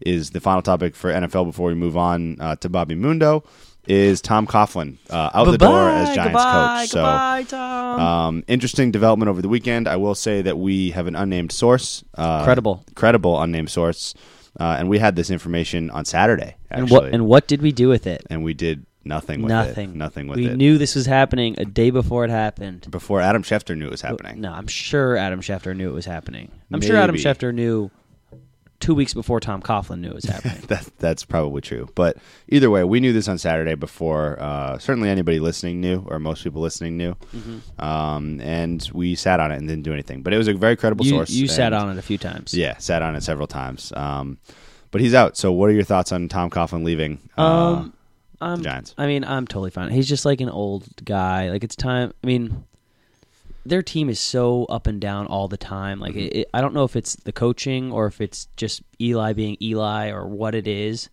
[0.00, 3.44] is the final topic for NFL before we move on uh, to Bobby Mundo,
[3.86, 6.88] is Tom Coughlin uh, out the door as Giants goodbye, coach.
[6.90, 8.00] So, goodbye, Tom.
[8.00, 9.88] um, interesting development over the weekend.
[9.88, 12.84] I will say that we have an unnamed source, uh, Credible.
[12.94, 14.14] credible unnamed source,
[14.58, 16.56] uh, and we had this information on Saturday.
[16.70, 18.24] Actually, and what and what did we do with it?
[18.30, 19.90] and we did nothing with Nothing.
[19.90, 19.96] it.
[19.96, 20.56] Nothing with we it.
[20.56, 22.86] knew this was happening a day before it happened.
[22.90, 24.40] before Adam Schefter knew it was happening.
[24.42, 26.52] No, I'm sure Adam Schefter knew it was happening.
[26.70, 27.24] I'm sure Adam Maybe.
[27.24, 27.90] Schefter knew
[28.80, 30.62] two weeks before Tom Coughlin knew it was happening.
[30.68, 31.88] That, that's probably true.
[31.94, 32.16] But
[32.48, 36.42] either way, we knew this on Saturday before uh, certainly anybody listening knew, or most
[36.42, 37.14] people listening knew.
[37.34, 37.80] Mm-hmm.
[37.84, 40.22] Um, and we sat on it and didn't do anything.
[40.22, 41.30] But it was a very credible you source.
[41.30, 42.54] you sat on it a few times.
[42.54, 43.92] Yeah, sat on it several times.
[43.94, 44.38] Um,
[44.90, 45.36] but he's out.
[45.36, 47.84] So what are your thoughts on Tom Coughlin leaving uh,
[48.40, 48.94] Um, the Giants?
[48.98, 49.90] I mean, I'm totally fine.
[49.90, 51.50] He's just like an old guy.
[51.50, 52.12] Like it's time.
[52.24, 52.64] I mean,
[53.66, 56.00] their team is so up and down all the time.
[56.00, 59.32] Like it, it, I don't know if it's the coaching or if it's just Eli
[59.32, 61.08] being Eli or what it is.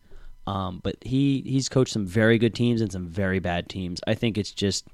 [0.46, 4.00] Um, but he he's coached some very good teams and some very bad teams.
[4.08, 4.88] I think it's just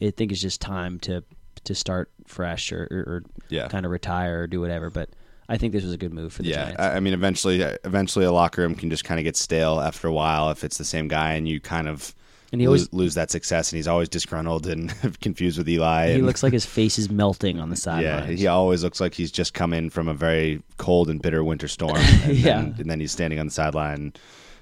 [0.00, 1.24] I think it's just time to
[1.64, 3.68] to start fresh or, or, or Yeah.
[3.68, 4.90] kind of retire or do whatever.
[4.90, 5.10] But
[5.48, 6.80] I think this was a good move for the Yeah, Giants.
[6.80, 10.06] I, I mean, eventually, eventually, a locker room can just kind of get stale after
[10.08, 12.14] a while if it's the same guy, and you kind of
[12.52, 16.08] And he always- lose that success, and he's always disgruntled and confused with Eli.
[16.08, 18.40] he and- looks like his face is melting on the Yeah, sidelines.
[18.40, 21.66] he always looks like he's just come in from a very cold and bitter winter
[21.68, 21.96] storm.
[22.24, 22.60] And Yeah.
[22.60, 24.12] then, and then he's standing on the sideline,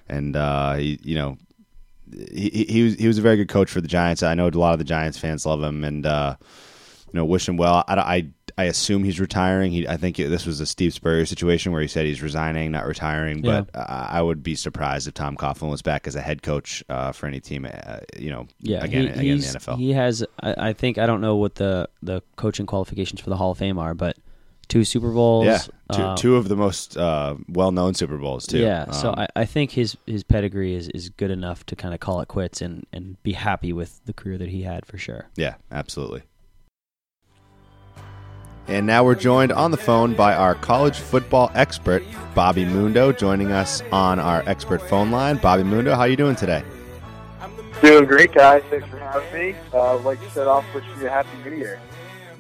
[0.09, 1.37] and uh, he, you know,
[2.33, 4.23] he, he he was he was a very good coach for the Giants.
[4.23, 6.37] I know a lot of the Giants fans love him, and uh,
[7.07, 7.85] you know, wish him well.
[7.87, 8.27] I, I,
[8.61, 9.73] I assume he's retiring.
[9.73, 12.71] He, I think it, this was a Steve Spurrier situation where he said he's resigning,
[12.71, 13.41] not retiring.
[13.41, 16.85] But uh, I would be surprised if Tom Coughlin was back as a head coach
[16.91, 17.65] uh, for any team.
[17.65, 19.79] Uh, you know, Yeah, again, he, again in the NFL.
[19.79, 23.37] He has, I, I think, I don't know what the the coaching qualifications for the
[23.37, 24.19] Hall of Fame are, but
[24.69, 25.47] two Super Bowls.
[25.47, 25.59] yeah,
[25.93, 28.59] two, uh, two of the most uh, well-known Super Bowls too.
[28.59, 31.95] Yeah, so Um, I, I think his his pedigree is, is good enough to kind
[31.95, 34.99] of call it quits and, and be happy with the career that he had for
[34.99, 35.29] sure.
[35.37, 36.23] Yeah, absolutely.
[38.71, 42.05] And now we're joined on the phone by our college football expert,
[42.37, 45.39] Bobby Mundo, joining us on our expert phone line.
[45.39, 46.63] Bobby Mundo, how are you doing today?
[47.83, 48.63] Doing great, guys.
[48.71, 49.57] Thanks for having me.
[49.75, 51.81] Uh, I'd like to start off wishing you a happy new year.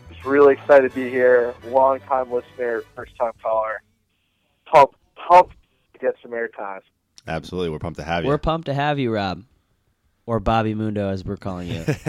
[0.08, 1.52] Just really excited to be here.
[1.64, 3.82] Long time listener, first time caller.
[4.66, 5.56] Pumped, pumped
[5.94, 6.82] to get some airtime.
[7.26, 8.30] Absolutely, we're pumped to have you.
[8.30, 9.42] We're pumped to have you, Rob,
[10.30, 11.84] or Bobby Mundo, as we're calling you.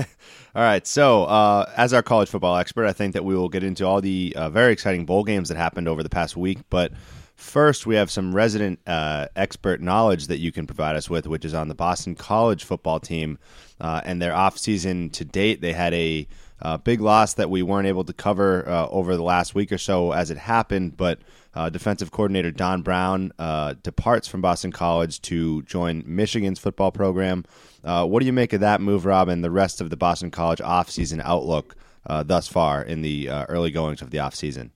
[0.56, 0.86] All right.
[0.86, 4.00] So, uh, as our college football expert, I think that we will get into all
[4.00, 6.60] the uh, very exciting bowl games that happened over the past week.
[6.70, 6.92] But
[7.36, 11.44] first, we have some resident uh, expert knowledge that you can provide us with, which
[11.44, 13.40] is on the Boston College football team
[13.80, 15.62] uh, and their offseason to date.
[15.62, 16.28] They had a
[16.62, 19.80] uh, big loss that we weren't able to cover uh, over the last week or
[19.80, 21.18] so as it happened, but
[21.54, 27.46] uh, defensive coordinator Don Brown uh, departs from Boston College to join Michigan's football program.
[27.84, 30.32] Uh, what do you make of that move, Rob, and the rest of the Boston
[30.32, 34.72] College offseason outlook uh, thus far in the uh, early goings of the offseason?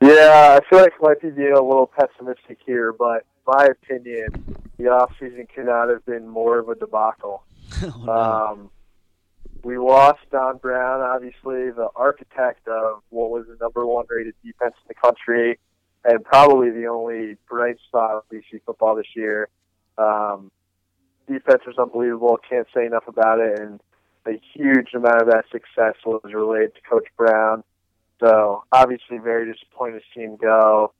[0.00, 4.28] Yeah, I feel like I might be being a little pessimistic here, but my opinion,
[4.76, 7.44] the offseason could not have been more of a debacle.
[8.08, 8.70] Um,
[9.66, 14.74] we lost Don Brown, obviously the architect of what was the number one rated defense
[14.76, 15.58] in the country,
[16.06, 19.48] and probably the only bright spot of BC football this year.
[19.98, 20.50] Um,
[21.26, 22.38] defense was unbelievable.
[22.48, 23.80] Can't say enough about it, and
[24.26, 27.64] a huge amount of that success was related to Coach Brown.
[28.20, 30.92] So obviously, very disappointed to see him go.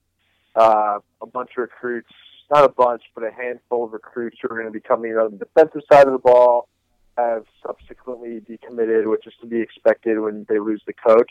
[0.55, 2.11] Uh, a bunch of recruits,
[2.51, 5.33] not a bunch, but a handful of recruits who are going to be coming on
[5.33, 6.69] the defensive side of the ball
[7.17, 11.31] have subsequently decommitted, which is to be expected when they lose the coach.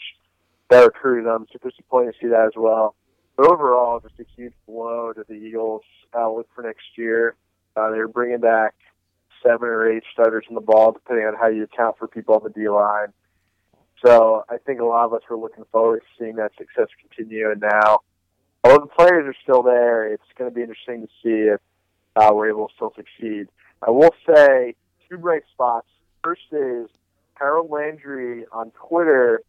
[0.70, 1.46] That recruited them.
[1.52, 2.96] Super disappointed to see that as well.
[3.36, 5.84] But overall, just a huge blow to the Eagles'
[6.16, 7.36] outlook for next year.
[7.76, 8.76] Uh, they're bringing back
[9.44, 12.44] seven or eight starters in the ball, depending on how you account for people on
[12.44, 13.08] the D line.
[14.06, 17.52] So I think a lot of us were looking forward to seeing that success continue.
[17.52, 18.00] And now,
[18.64, 21.60] although the players are still there, it's going to be interesting to see if
[22.16, 23.48] uh, we're able to still succeed.
[23.86, 24.76] I will say
[25.10, 25.88] two bright spots.
[26.24, 26.88] First is
[27.36, 29.42] Harold Landry on Twitter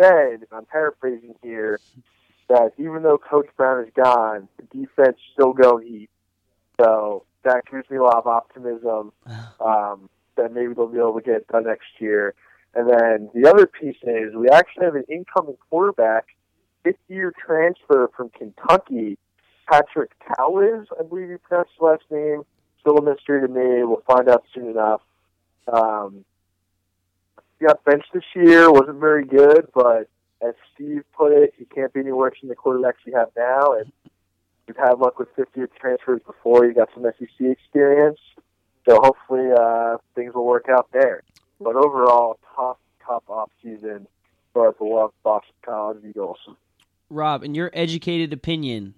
[0.00, 1.80] said, I'm paraphrasing here,
[2.50, 6.10] that even though Coach Brown is gone, the defense still go heat.
[6.80, 9.12] So that gives me a lot of optimism
[9.64, 12.34] um, that maybe they'll be able to get it done next year.
[12.74, 16.26] And then the other piece is we actually have an incoming quarterback,
[16.84, 19.16] fifth year transfer from Kentucky,
[19.70, 22.42] Patrick Cowliz, I believe you pronounced his last name.
[22.80, 23.84] Still a mystery to me.
[23.84, 25.02] We'll find out soon enough.
[25.72, 26.24] Um,
[27.58, 30.08] he got benched this year, wasn't very good, but
[30.46, 33.72] as Steve put it, he can't be any worse than the quarterbacks we have now.
[33.72, 33.92] And
[34.66, 36.64] you've had luck with fifth year transfers before.
[36.64, 38.18] You got some SEC experience.
[38.88, 41.22] So hopefully uh, things will work out there.
[41.60, 44.06] But overall, tough, tough off season
[44.52, 46.38] for the beloved Boston College Eagles.
[47.10, 48.94] Rob, in your educated opinion,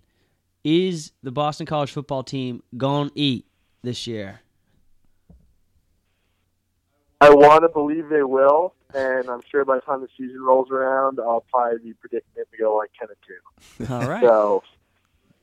[0.64, 3.46] is the Boston College football team gonna eat
[3.82, 4.40] this year?
[7.22, 10.70] I want to believe they will, and I'm sure by the time the season rolls
[10.70, 13.94] around, I'll probably be predicting it to go like 10 and 2.
[13.94, 14.22] All right.
[14.22, 14.62] So,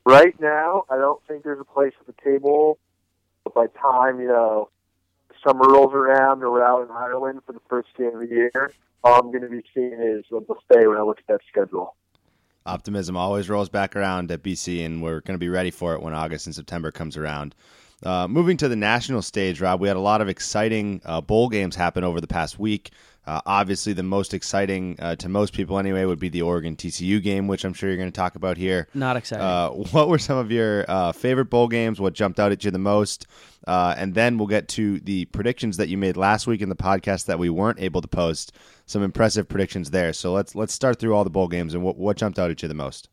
[0.06, 2.78] right now, I don't think there's a place at the table.
[3.44, 4.70] But by time, you know,
[5.44, 8.74] summer rolls around and we're out in Ireland for the first game of the year,
[9.04, 11.96] all I'm going to be seeing is a buffet when I look at that schedule.
[12.66, 16.02] Optimism always rolls back around at BC, and we're going to be ready for it
[16.02, 17.56] when August and September comes around.
[18.04, 21.50] Uh, moving to the national stage, Rob, we had a lot of exciting uh, bowl
[21.50, 22.92] games happen over the past week.
[23.30, 27.22] Uh, obviously, the most exciting uh, to most people, anyway, would be the Oregon TCU
[27.22, 28.88] game, which I'm sure you're going to talk about here.
[28.96, 29.46] Not exciting.
[29.46, 32.00] Uh, what were some of your uh, favorite bowl games?
[32.00, 33.28] What jumped out at you the most?
[33.68, 36.76] Uh, and then we'll get to the predictions that you made last week in the
[36.76, 38.54] podcast that we weren't able to post.
[38.88, 40.12] Some impressive predictions there.
[40.14, 42.64] So let's let's start through all the bowl games and what, what jumped out at
[42.64, 43.10] you the most.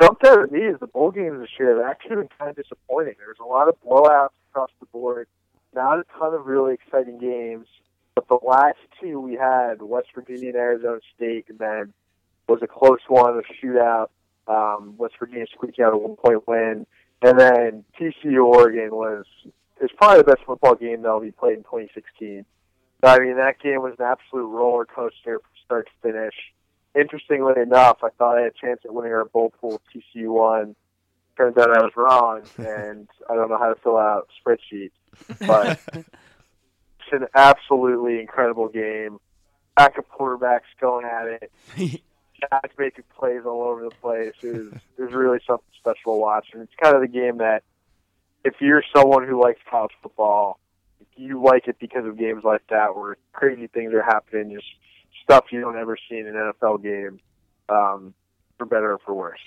[0.00, 2.56] Jumped out at me is the bowl games this year have actually been kind of
[2.56, 3.14] disappointing.
[3.18, 5.28] There was a lot of blowouts across the board,
[5.74, 7.66] not a ton of really exciting games.
[8.14, 11.92] But the last two we had, West Virginia and Arizona State, and then
[12.48, 14.08] was a close one, a shootout.
[14.46, 16.86] Um, West Virginia squeaking out a one point win,
[17.22, 19.24] and then TCU Oregon was
[19.80, 22.44] is probably the best football game that'll be played in 2016.
[23.02, 26.34] So, I mean, that game was an absolute roller coaster from start to finish.
[26.94, 29.80] Interestingly enough, I thought I had a chance at winning our bowl pool.
[29.94, 30.76] TCU won.
[31.36, 34.92] Turns out I was wrong, and I don't know how to fill out spreadsheets.
[35.46, 39.18] But it's an absolutely incredible game.
[39.76, 41.52] Back of quarterbacks going at it.
[42.50, 44.34] Guys making plays all over the place.
[44.42, 46.48] It was, it was really something special to watch.
[46.52, 47.64] And it's kind of the game that,
[48.44, 50.60] if you're someone who likes college football,
[51.16, 54.66] you like it because of games like that where crazy things are happening, just
[55.24, 57.20] stuff you don't ever see in an NFL game,
[57.68, 58.14] um,
[58.58, 59.40] for better or for worse.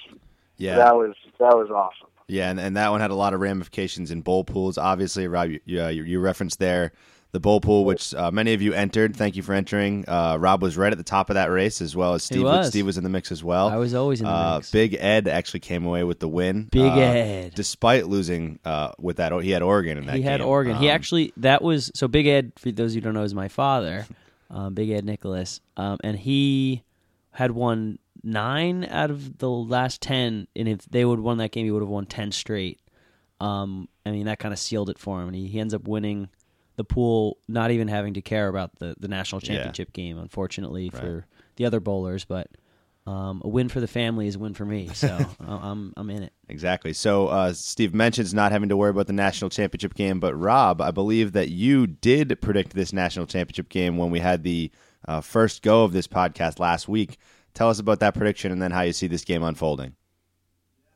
[0.58, 0.76] Yeah.
[0.76, 2.10] That was that was awesome.
[2.28, 4.78] Yeah, and, and that one had a lot of ramifications in bowl pools.
[4.78, 6.92] Obviously, Rob, you, you, you referenced there
[7.32, 9.16] the bowl pool, which uh, many of you entered.
[9.16, 10.06] Thank you for entering.
[10.08, 12.44] Uh, Rob was right at the top of that race, as well as Steve.
[12.44, 12.70] was.
[12.70, 13.68] Steve was in the mix as well.
[13.68, 14.72] I was always in the uh, mix.
[14.72, 16.63] Big Ed actually came away with the win.
[16.72, 17.54] Big uh, Ed.
[17.56, 19.34] despite losing uh, with that.
[19.42, 20.16] He had Oregon in that.
[20.16, 20.48] he had game.
[20.48, 20.78] Oregon.
[20.78, 22.54] he Um, actually that was so Big Ed.
[22.58, 24.06] For those who don't know, is my father,
[24.50, 26.84] um, Big Ed Nicholas, um, and he
[27.32, 30.48] had won nine out of the last ten.
[30.56, 32.80] And if they would have won that game, he would have won ten straight.
[33.40, 35.88] Um, I mean, that kind of sealed it for him, and he, he ends up
[35.88, 36.30] winning
[36.76, 39.50] the pool, not even having to care about the the national Yeah.
[39.56, 40.18] championship game.
[40.18, 41.26] Unfortunately for
[41.58, 42.48] the other bowlers, but.
[43.08, 45.08] Um, a win for the family is a win for me, so
[45.48, 46.34] I- I'm I'm in it.
[46.50, 46.91] Exactly.
[46.91, 50.82] So uh, Steve mentions not having to worry about the national championship game, but Rob,
[50.82, 54.72] I believe that you did predict this national championship game when we had the
[55.08, 57.17] uh, first go of this podcast last week.
[57.54, 59.96] Tell us about that prediction and then how you see this game unfolding.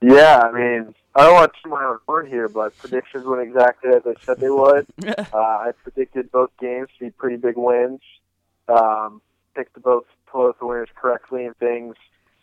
[0.02, 3.42] Yeah, I mean, I don't want to toot my own horn here, but predictions went
[3.42, 4.86] exactly as I said they would.
[5.08, 8.02] uh, I predicted both games to be pretty big wins.
[8.68, 9.22] Um,
[9.56, 10.02] picked the
[10.34, 11.96] both both the winners correctly and things.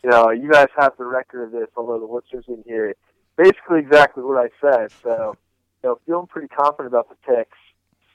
[0.03, 2.97] You know, you guys have the record of this, although the listeners didn't hear it.
[3.35, 4.91] Basically, exactly what I said.
[5.03, 5.35] So,
[5.83, 7.57] you know, feeling pretty confident about the picks.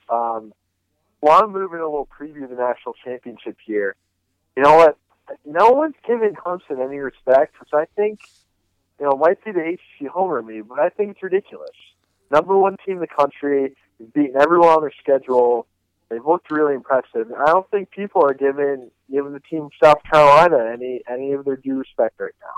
[0.09, 0.53] Um,
[1.21, 3.97] want to move in a little preview of the national championship here.
[4.57, 4.99] You know what?
[5.47, 8.21] No one's giving Clemson any respect, which I think
[9.01, 11.71] you know, might be the ACC homer me, but I think it's ridiculous.
[12.31, 13.75] Number one team in the country,
[14.13, 15.67] beaten everyone on their schedule.
[16.09, 17.33] They've looked really impressive.
[17.33, 21.57] I don't think people are giving giving the team South Carolina any any of their
[21.57, 22.55] due respect right now.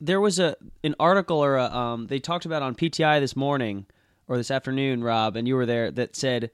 [0.00, 3.86] there was a an article or a, um, they talked about on PTI this morning
[4.26, 6.50] or this afternoon, Rob, and you were there that said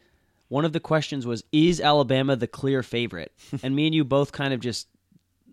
[0.49, 3.33] one of the questions was is Alabama the clear favorite?
[3.63, 4.89] and me and you both kind of just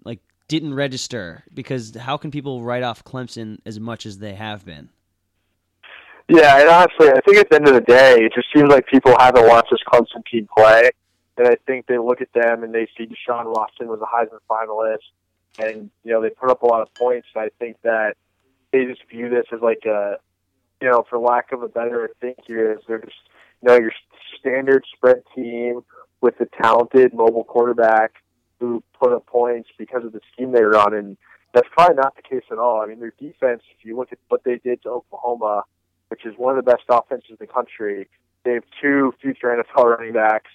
[0.04, 4.66] like didn't register because how can people write off Clemson as much as they have
[4.66, 4.90] been?
[6.30, 8.86] Yeah, and honestly, I think at the end of the day, it just seems like
[8.88, 10.90] people haven't watched this Clemson team play,
[11.42, 14.40] and I think they look at them and they see Deshaun Watson was a Heisman
[14.50, 15.10] finalist,
[15.60, 17.28] and you know they put up a lot of points.
[17.36, 18.16] And I think that
[18.72, 20.18] they just view this as like a,
[20.82, 23.16] you know, for lack of a better thing here, is they're just
[23.62, 23.94] you know your
[24.40, 25.82] standard spread team
[26.22, 28.14] with a talented mobile quarterback
[28.60, 31.18] who put up points because of the scheme they run, and
[31.54, 32.82] that's probably not the case at all.
[32.82, 35.64] I mean, their defense, if you look at what they did to Oklahoma
[36.12, 38.08] which is one of the best offenses in the country.
[38.44, 40.52] They have two future NFL running backs,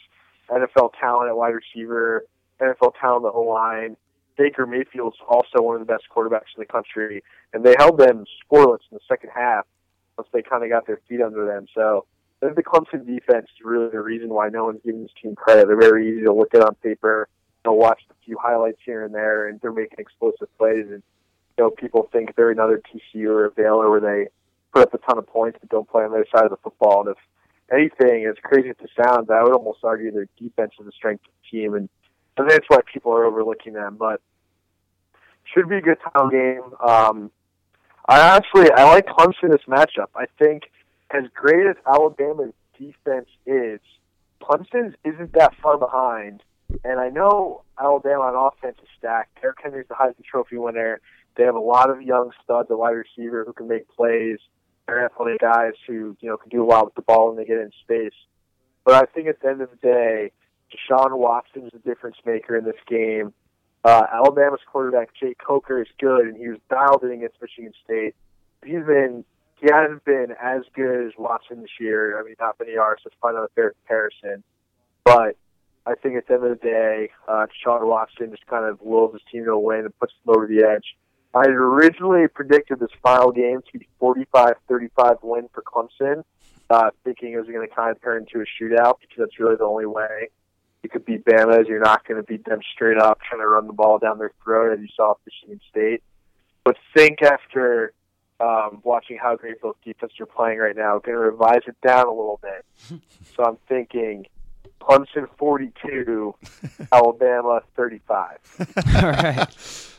[0.50, 2.24] NFL talent at wide receiver,
[2.61, 3.96] NFL talent at the line.
[4.37, 8.24] Baker Mayfield's also one of the best quarterbacks in the country, and they held them
[8.44, 9.66] scoreless in the second half
[10.18, 11.66] once they kind of got their feet under them.
[11.74, 12.06] So
[12.42, 15.35] I think the Clemson defense is really the reason why no one's giving this team
[15.35, 15.66] credit.
[15.66, 17.28] They're very easy to look at on paper.
[17.64, 20.87] They'll watch a few highlights here and there, and they're making explosive plays.
[20.90, 21.02] And
[21.56, 24.28] you know, people think they're another TCU or a Baylor where they
[24.72, 27.00] put up a ton of points but don't play on their side of the football.
[27.00, 27.16] And if
[27.72, 31.24] anything, as crazy as it sounds, I would almost argue their defense is the strength
[31.24, 31.88] of the team, and
[32.38, 33.96] I that's why people are overlooking them.
[33.98, 34.20] But
[35.55, 36.62] should be a good time game.
[36.87, 37.31] Um,
[38.09, 40.09] I honestly I like Clemson this matchup.
[40.14, 40.64] I think
[41.11, 43.81] as great as Alabama's defense is,
[44.42, 46.42] Clemson's isn't that far behind.
[46.85, 49.40] And I know Alabama on offense is stacked.
[49.40, 51.00] Derrick Henry's the Heisman Trophy winner.
[51.37, 54.38] They have a lot of young studs at wide receiver who can make plays.
[54.87, 57.44] They're athletic guys who you know can do a lot with the ball when they
[57.44, 58.14] get in space.
[58.85, 60.33] But I think at the end of the day,
[60.70, 63.33] Deshaun Watson is a difference maker in this game.
[63.85, 68.14] Uh, Alabama's quarterback Jake Coker is good, and he was dialed in against Michigan State.
[68.64, 69.25] He's been
[69.61, 72.20] he hasn't been as good as Watson this year.
[72.20, 74.44] I mean, not many are, so it's probably not a fair comparison.
[75.05, 75.37] But
[75.87, 79.12] I think at the end of the day, uh, Deshaun Watson just kind of wills
[79.12, 80.96] his team to win and puts them over the edge.
[81.34, 86.24] I had originally predicted this final game to be 45-35 win for Clemson,
[86.70, 89.56] uh, thinking it was going to kind of turn into a shootout because that's really
[89.56, 90.28] the only way
[90.86, 93.46] you could beat Bama is you're not going to beat them straight up trying to
[93.48, 96.03] run the ball down their throat as you saw at Michigan State.
[96.64, 97.92] But think after
[98.38, 102.07] um, watching how great both defenses are playing right now, going to revise it down
[102.07, 103.01] a little bit.
[103.36, 104.26] so I'm thinking
[104.81, 106.35] Clemson 42,
[106.93, 108.39] Alabama 35.
[108.97, 109.47] All right.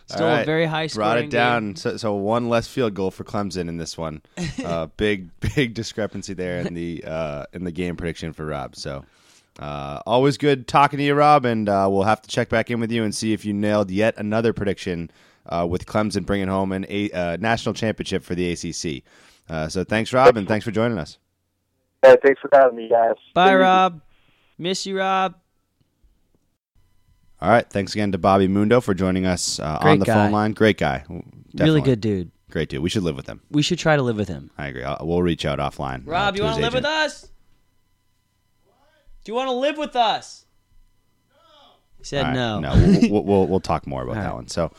[0.10, 1.76] Still All a very high scoring Brought it down.
[1.76, 4.22] So, so one less field goal for Clemson in this one.
[4.64, 8.76] Uh, big big discrepancy there in the uh, in the game prediction for Rob.
[8.76, 9.06] So
[9.60, 12.80] uh, always good talking to you, Rob, and uh, we'll have to check back in
[12.80, 15.10] with you and see if you nailed yet another prediction
[15.46, 19.04] uh, with Clemson bringing home an a uh, national championship for the ACC.
[19.50, 21.18] Uh, so thanks, Rob, and thanks for joining us.
[22.04, 23.16] Hey, thanks for having me, guys.
[23.34, 23.62] Bye, Take it easy.
[23.62, 24.02] Rob.
[24.58, 25.36] Miss you, Rob.
[27.40, 30.14] All right, thanks again to Bobby Mundo for joining us uh, on the guy.
[30.14, 30.54] phone line.
[30.54, 31.04] Great guy,
[31.54, 32.32] Really good dude.
[32.50, 32.82] great dude.
[32.82, 33.42] We should live with him.
[33.52, 34.50] We should try to live with him.
[34.58, 34.84] I agree.
[34.84, 36.08] I'll, we'll reach out offline.
[36.08, 36.96] uh, Rob, you want to live with agent.
[37.06, 37.30] us?
[39.24, 40.46] Do you want to live with us?
[41.30, 41.36] No.
[42.00, 42.60] He said All right, no.
[42.60, 44.36] No, we'll, we'll, we'll, we'll talk more about All that right.
[44.36, 44.48] one.
[44.48, 44.72] So,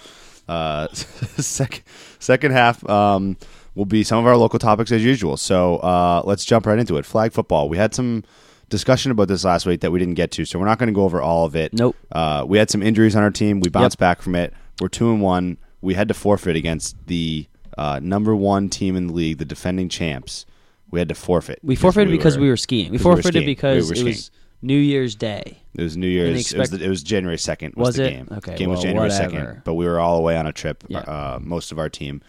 [0.48, 1.84] uh, second
[2.18, 3.36] second half um,
[3.76, 5.36] will be some of our local topics as usual.
[5.36, 7.06] So uh, let's jump right into it.
[7.06, 7.68] Flag football.
[7.68, 8.24] We had some
[8.68, 10.92] discussion about this last week that we didn't get to, so we're not going to
[10.94, 11.72] go over all of it.
[11.72, 11.96] Nope.
[12.12, 13.60] Uh, we had some injuries on our team.
[13.60, 14.52] We bounced back from it.
[14.80, 15.58] We're two and one.
[15.80, 17.46] We had to forfeit against the
[17.76, 20.44] uh, number one team in the league, the defending champs.
[20.90, 21.58] We had to forfeit.
[21.62, 22.90] We forfeited because were- we were skiing.
[22.90, 23.46] We because we forfeited skiing.
[23.46, 24.30] because We it was
[24.62, 25.58] New Year's Day.
[25.74, 26.50] It was New Year's.
[26.50, 27.74] they it, was the, it was January second.
[27.76, 28.10] Was, Was the it?
[28.10, 28.28] game?
[28.32, 30.82] Okay, game was January second, but we were all away on a trip.
[30.88, 31.00] Yeah.
[31.00, 32.22] Uh, most of our team,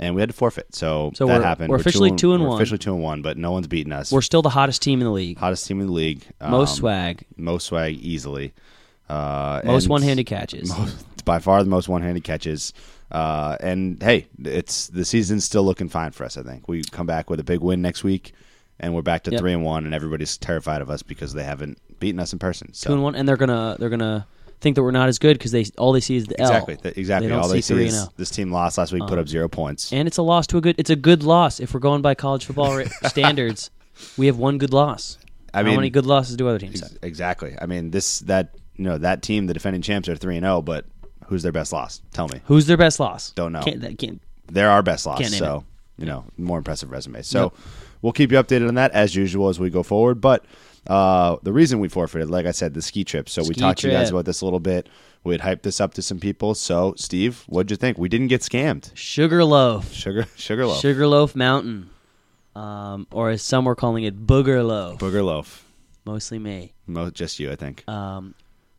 [0.00, 0.74] and we had to forfeit.
[0.74, 1.68] So, So that we're- happened.
[1.70, 2.56] we're officially two and we're one.
[2.58, 4.12] Officially two and one, but no one's beaten us.
[4.12, 5.38] We're still the hottest team in the league.
[5.38, 6.24] hottest team in the league.
[6.40, 8.52] Most Um, swag, most swag easily.
[9.08, 10.72] Uh, most one-handed catches.
[11.12, 12.72] It's by far the most one-handed catches.
[13.12, 16.36] Uh, and hey, it's the season's still looking fine for us.
[16.36, 18.32] I think we come back with a big win next week,
[18.80, 19.40] and we're back to Yep.
[19.40, 22.74] three and one, and everybody's terrified of us because they haven't beaten us in person.
[22.74, 24.26] So Two and one, and they're gonna they're gonna
[24.60, 26.48] think that we're not as good because they all they see is the L.
[26.48, 26.76] Exactly.
[26.76, 27.28] th- exactly.
[27.28, 28.12] They they see see three is oh.
[28.16, 29.26] this team lost last week, put up uh-huh.
[29.26, 29.92] zero points.
[29.92, 30.76] And it's a loss to a good.
[30.78, 33.70] It's a good loss if we're going by college football standards.
[34.16, 35.18] We have one good loss.
[35.54, 36.98] I How mean, many good losses do other teams ex- have?
[37.02, 37.56] exactly.
[37.60, 40.60] I mean, this that you know that team, the defending champs, are three and zero,
[40.60, 40.84] but
[41.26, 42.02] who's their best loss?
[42.12, 42.40] Tell me.
[42.44, 43.32] Who's their best loss?
[43.32, 43.62] Don't know.
[43.62, 45.36] Can't, that can't, They're our best loss.
[45.36, 45.64] So
[45.98, 47.22] you know, more impressive resume.
[47.22, 47.52] So
[48.02, 50.20] we'll keep you updated on that as usual as we go forward.
[50.20, 50.44] But
[50.88, 53.28] uh, the reason we forfeited, like I said, the ski trip.
[53.28, 54.88] So we Ski talked to you guys about this a little bit.
[55.24, 56.54] We had hyped this up to some people.
[56.54, 57.98] So Steve, what'd you think?
[57.98, 58.90] We didn't get scammed.
[58.94, 61.90] Sugarloaf, Sugar, sugar loaf, Sugarloaf Mountain,
[62.54, 64.98] um, or as some were calling it, Booger Loaf.
[64.98, 65.64] booger loaf.
[66.04, 66.72] Mostly me.
[66.86, 67.82] Mo- just you, I think.
[67.88, 68.34] Um,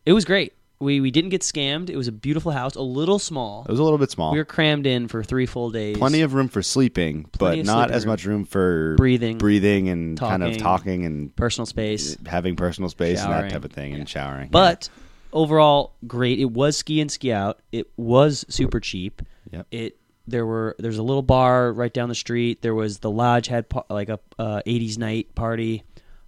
[0.06, 0.54] it was great.
[0.80, 1.90] We we didn't get scammed.
[1.90, 3.64] It was a beautiful house, a little small.
[3.64, 4.30] It was a little bit small.
[4.32, 5.98] We were crammed in for three full days.
[5.98, 8.12] plenty of room for sleeping, but Plenty of not sleeping as room.
[8.12, 12.16] much room for Breathing, breathing, and kind of talking, and personal space.
[12.26, 14.50] having personal space and that type of thing, and showering.
[14.50, 14.88] But
[15.32, 16.38] overall, great.
[16.38, 17.58] It was ski and ski out.
[17.72, 19.22] It was super cheap.
[19.50, 19.66] Yep.
[19.70, 19.96] It
[20.28, 22.62] there were there's a little bar right down the street.
[22.62, 25.82] There was the lodge had pa- like a uh, 80s night party.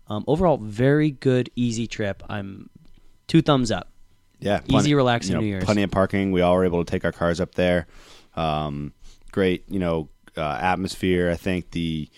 [0.08, 2.22] Um, overall, very good, easy trip.
[2.28, 2.68] I'm
[3.28, 3.92] two thumbs up.
[4.40, 5.64] Yeah, easy, relaxing you know, New Year's.
[5.64, 6.32] Plenty of parking.
[6.32, 7.86] We all were able to take our cars up there.
[8.36, 8.92] Um,
[9.32, 11.30] great, you know, uh, atmosphere.
[11.30, 12.08] I think the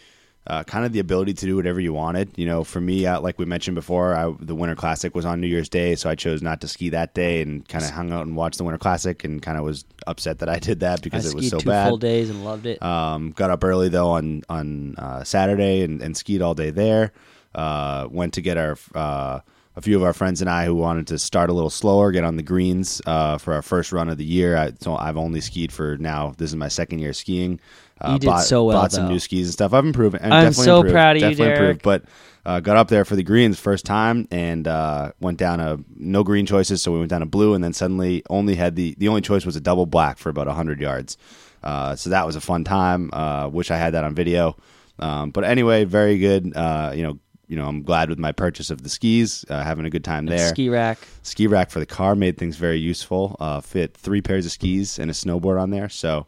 [0.46, 2.30] uh, kind of the ability to do whatever you wanted.
[2.36, 5.40] You know, for me, uh, like we mentioned before, I, the Winter Classic was on
[5.40, 8.12] New Year's Day, so I chose not to ski that day and kind of hung
[8.12, 11.02] out and watched the Winter Classic, and kind of was upset that I did that
[11.02, 11.88] because I it was so two bad.
[11.88, 12.82] full days and loved it.
[12.82, 17.12] Um, got up early though on on uh, Saturday and, and skied all day there.
[17.54, 19.40] Uh, went to get our uh,
[19.76, 22.24] a few of our friends and I who wanted to start a little slower, get
[22.24, 24.56] on the greens uh, for our first run of the year.
[24.56, 26.34] I, so I've only skied for now.
[26.36, 27.58] This is my second year skiing.
[28.00, 29.12] Uh, You did bought, so well, Bought some though.
[29.12, 29.72] new skis and stuff.
[29.72, 30.16] I've improved.
[30.16, 31.58] I'm definitely so improved, proud of you, Derek.
[31.58, 32.04] Improved, but
[32.44, 36.24] uh, got up there for the greens first time and uh, went down a no
[36.24, 39.06] green choices, so we went down a blue, and then suddenly only had the the
[39.08, 41.16] only choice was a double black for about hundred yards.
[41.62, 43.08] Uh, so that was a fun time.
[43.12, 44.56] Uh, wish I had that on video.
[44.98, 46.56] Um, but anyway, very good.
[46.56, 47.18] Uh, you know,
[47.48, 49.44] you know, I'm glad with my purchase of the skis.
[49.48, 50.48] Uh, having a good time there.
[50.48, 50.98] Ski rack.
[51.22, 53.36] Ski rack for the car made things very useful.
[53.40, 55.88] Uh, fit three pairs of skis and a snowboard on there.
[55.88, 56.26] So.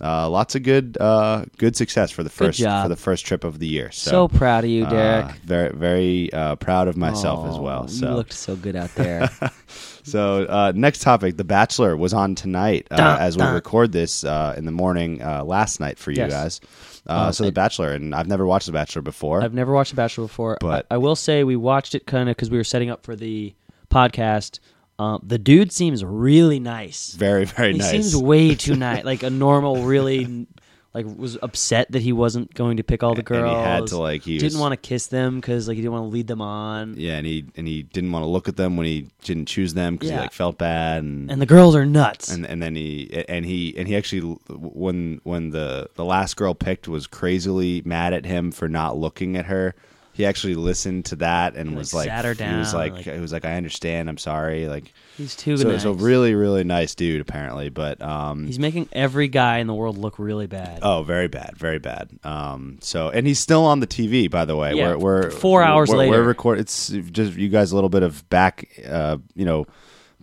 [0.00, 3.60] Uh, lots of good, uh, good success for the first for the first trip of
[3.60, 3.92] the year.
[3.92, 5.36] So, So, proud of you, uh, Derek.
[5.44, 7.82] very, very uh, proud of myself as Aw, well.
[7.84, 9.30] you So, looked so good out there.
[10.02, 13.54] so uh, next topic, The Bachelor was on tonight uh, Dun, as we dun.
[13.54, 16.32] record this uh, in the morning uh, last night for you Yes.
[16.32, 16.60] guys.
[17.08, 19.42] Uh, Um, so The Bachelor, and I've never watched The Bachelor before.
[19.42, 22.28] I've never watched The Bachelor before, But- I, I will say we watched it kind
[22.28, 23.54] of because we were setting up for the
[23.90, 24.58] podcast.
[24.98, 27.14] Um, the dude seems really nice.
[27.14, 27.90] very, very he nice.
[27.90, 30.46] He seems way too nice, like a normal, really,
[30.94, 33.50] like was upset that he wasn't going to pick all the And girls.
[33.50, 35.92] he had to, like, he didn't was- want to kiss them because like he didn't
[35.92, 36.94] want to lead them on.
[36.96, 39.74] yeah, and he and he didn't want to look at them when he didn't choose
[39.74, 42.30] them because he like felt bad and And the girls are nuts.
[42.32, 46.54] and and then he and he and he actually when when the the last girl
[46.54, 49.74] picked was crazily mad at him for not looking at her
[50.12, 52.92] he actually listened to that and He, was like, like, sat her he was like,
[52.92, 54.92] like- he was like, I understand, I'm sorry, like.
[55.16, 55.82] He's too So, nice.
[55.82, 57.68] so really, really nice dude, apparently.
[57.68, 60.80] But um, He's making every guy in the world look really bad.
[60.82, 62.10] oh, very bad, very bad.
[62.24, 64.74] Um, so and he's still on the TV, by the way.
[64.74, 66.10] Yeah, we're, we're 4 hours we're, later.
[66.12, 66.58] We're record.
[66.58, 69.66] It's just you guys a little bit of back, uh, you know,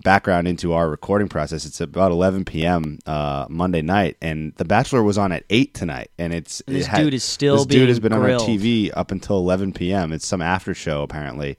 [0.03, 1.65] background into our recording process.
[1.65, 2.97] It's about 11 p.m.
[3.05, 6.85] Uh, Monday night, and The Bachelor was on at eight tonight, and it's And this
[6.85, 8.41] it had- dude is still this dude has been grilled.
[8.41, 10.11] on our TV up until 11 p.m.
[10.11, 11.55] It's some after show apparently.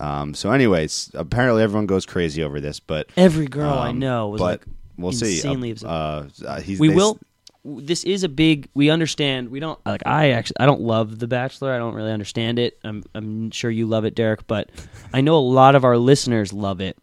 [0.00, 4.28] Um, so, anyways, apparently everyone goes crazy over this, but Every girl I um, know
[4.28, 4.64] was but like
[4.96, 5.36] we'll see.
[5.36, 6.46] insanely Uh, upset.
[6.46, 7.18] uh, uh, he's, we they- will
[7.62, 11.26] this is a big we understand we don't like i actually i don't love the
[11.28, 14.70] bachelor i don't really understand it i'm i'm sure you love it derek but
[15.12, 16.96] i know a lot of our listeners love it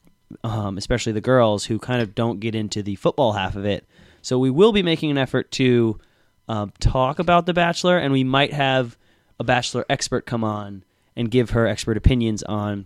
[0.43, 3.85] um, especially the girls who kind of don't get into the football half of it
[4.23, 5.99] so we will be making an effort to
[6.47, 8.97] um, talk about the bachelor and we might have
[9.39, 10.83] a bachelor expert come on
[11.17, 12.85] and give her expert opinions on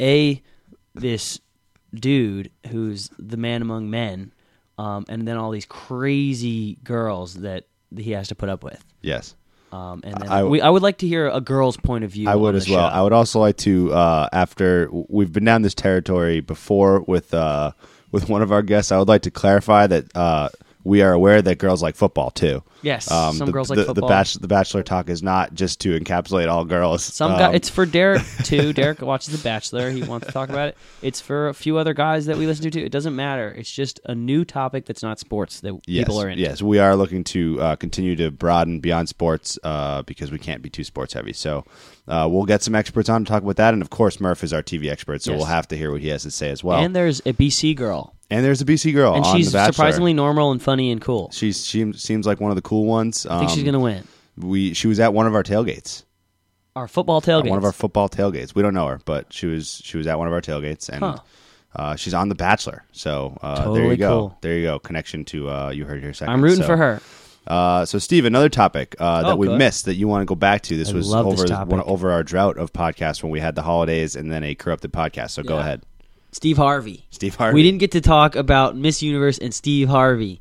[0.00, 0.40] a
[0.94, 1.40] this
[1.94, 4.32] dude who's the man among men,
[4.78, 7.64] um, and then all these crazy girls that
[7.94, 8.82] he has to put up with.
[9.02, 9.34] Yes.
[9.72, 12.28] Um, and then I- we, I would like to hear a girl's point of view.
[12.28, 12.88] I would as well.
[12.88, 12.94] show.
[12.96, 17.72] I would also like to uh, after we've been down this territory before with uh,
[18.12, 18.92] with one of our guests.
[18.92, 20.48] I would like to clarify that uh,
[20.86, 22.62] we are aware that girls like football too.
[22.82, 24.08] Yes, Um, some the, girls like the, football.
[24.08, 27.02] The, bachelor, the Bachelor talk is not just to encapsulate all girls.
[27.02, 28.72] Some Um, guy, it's for Derek too.
[28.72, 29.90] Derek watches The Bachelor.
[29.90, 30.76] He wants to talk about it.
[31.02, 32.84] It's for a few other guys that we listen to too.
[32.84, 33.48] It doesn't matter.
[33.48, 36.38] It's just a new topic that's not sports that yes, people are in.
[36.38, 40.62] Yes, we are looking to uh, continue to broaden beyond sports uh, because we can't
[40.62, 41.32] be too sports heavy.
[41.32, 41.64] So
[42.08, 44.52] uh, we'll get some experts on to talk about that, and of course Murph is
[44.52, 45.38] our TV expert, so Yes.
[45.38, 46.78] we'll have to hear what he has to say as well.
[46.78, 50.60] And there's a BC girl, And there's a BC girl, and she's surprisingly normal and
[50.62, 51.30] funny and cool.
[51.32, 53.26] She's she seems like one of the cool ones.
[53.26, 54.04] I think she's Um, gonna win.
[54.38, 56.02] We she was at one of our tailgates,
[56.74, 57.48] Our football tailgate.
[57.48, 58.54] one of our football tailgates.
[58.54, 61.00] We don't know her, but she was she was at one of our tailgates, and
[61.02, 61.16] Huh.
[61.74, 62.84] uh, she's on The Bachelor.
[62.92, 64.08] So uh, there you go.
[64.08, 64.38] cool.
[64.42, 64.78] There you go.
[64.78, 66.34] Connection to uh, you heard it here second.
[66.34, 67.00] I'm rooting So, for her.
[67.46, 69.58] Uh, so Steve, another topic uh, that Oh, we good.
[69.58, 70.76] missed that you want to go back to.
[70.76, 71.70] This I was this over topic.
[71.72, 74.92] one, over our drought of podcasts when we had the holidays and then a corrupted
[74.92, 75.30] podcast.
[75.30, 75.82] So go ahead,
[76.32, 77.06] Steve Harvey.
[77.10, 77.54] Steve Harvey.
[77.54, 80.40] We didn't get to talk about Miss Universe and Steve Harvey.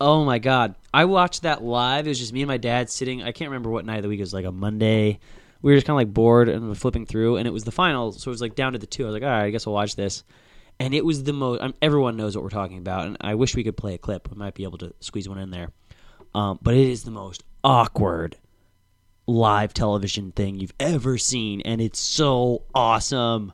[0.00, 0.76] Oh my god.
[0.94, 2.06] I watched that live.
[2.06, 4.08] It was just me and my dad sitting I can't remember what night of the
[4.08, 5.18] week it was like a Monday.
[5.60, 8.12] We were just kind of like bored and flipping through and it was the final
[8.12, 9.02] so it was like down to the two.
[9.04, 10.24] I was like, "All right, I guess we'll watch this."
[10.78, 13.54] And it was the most um, everyone knows what we're talking about and I wish
[13.54, 14.30] we could play a clip.
[14.30, 15.68] We might be able to squeeze one in there.
[16.34, 18.36] Um, but it is the most awkward
[19.26, 23.52] live television thing you've ever seen and it's so awesome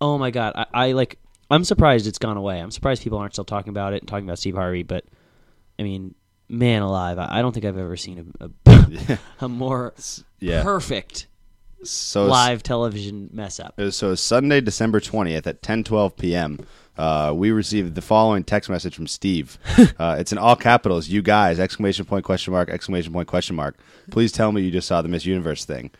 [0.00, 1.18] oh my god I, I like
[1.50, 4.26] i'm surprised it's gone away i'm surprised people aren't still talking about it and talking
[4.26, 5.04] about steve harvey but
[5.78, 6.14] i mean
[6.48, 9.94] man alive i, I don't think i've ever seen a, a, a more
[10.40, 10.62] Yeah.
[10.62, 11.28] perfect
[11.84, 16.58] so live television mess up So Sunday, December twentieth at ten twelve p.m.
[16.96, 19.58] Uh, we received the following text message from Steve.
[19.98, 21.08] uh, it's in all capitals.
[21.08, 21.58] You guys!
[21.58, 22.24] Exclamation point!
[22.24, 22.68] Question mark!
[22.68, 23.28] Exclamation point!
[23.28, 23.76] Question mark!
[24.10, 25.90] Please tell me you just saw the Miss Universe thing.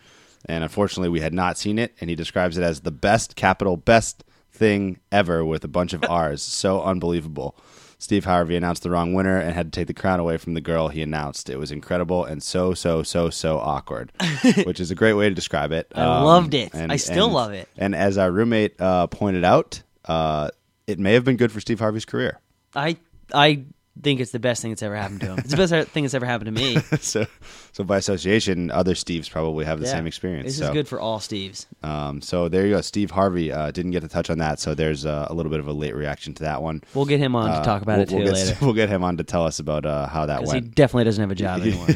[0.47, 1.93] And unfortunately, we had not seen it.
[1.99, 6.03] And he describes it as the best capital best thing ever with a bunch of
[6.09, 6.41] R's.
[6.41, 7.57] So unbelievable.
[7.97, 10.61] Steve Harvey announced the wrong winner and had to take the crown away from the
[10.61, 11.49] girl he announced.
[11.49, 14.11] It was incredible and so so so so awkward,
[14.65, 15.91] which is a great way to describe it.
[15.95, 16.75] Um, I loved it.
[16.75, 17.67] I still love it.
[17.77, 20.49] And as our roommate uh, pointed out, uh,
[20.87, 22.39] it may have been good for Steve Harvey's career.
[22.75, 22.97] i
[23.33, 23.63] i
[24.03, 26.13] think it's the best thing that's ever happened to him it's the best thing that's
[26.13, 27.25] ever happened to me so,
[27.71, 29.93] so by association, other Steves probably have the Yeah.
[29.93, 30.47] same experience.
[30.47, 32.81] this so, is good for all steves Um, so there you go.
[32.81, 35.59] Steve Harvey uh, didn't get to touch on that, so there's uh, a little bit
[35.61, 36.83] of a late reaction to that one.
[36.93, 38.73] we'll get him on Uh, to talk about we'll, it too we'll get, later We'll
[38.73, 41.31] get him on to tell us about uh, how that because he definitely doesn't have
[41.31, 41.87] a job anymore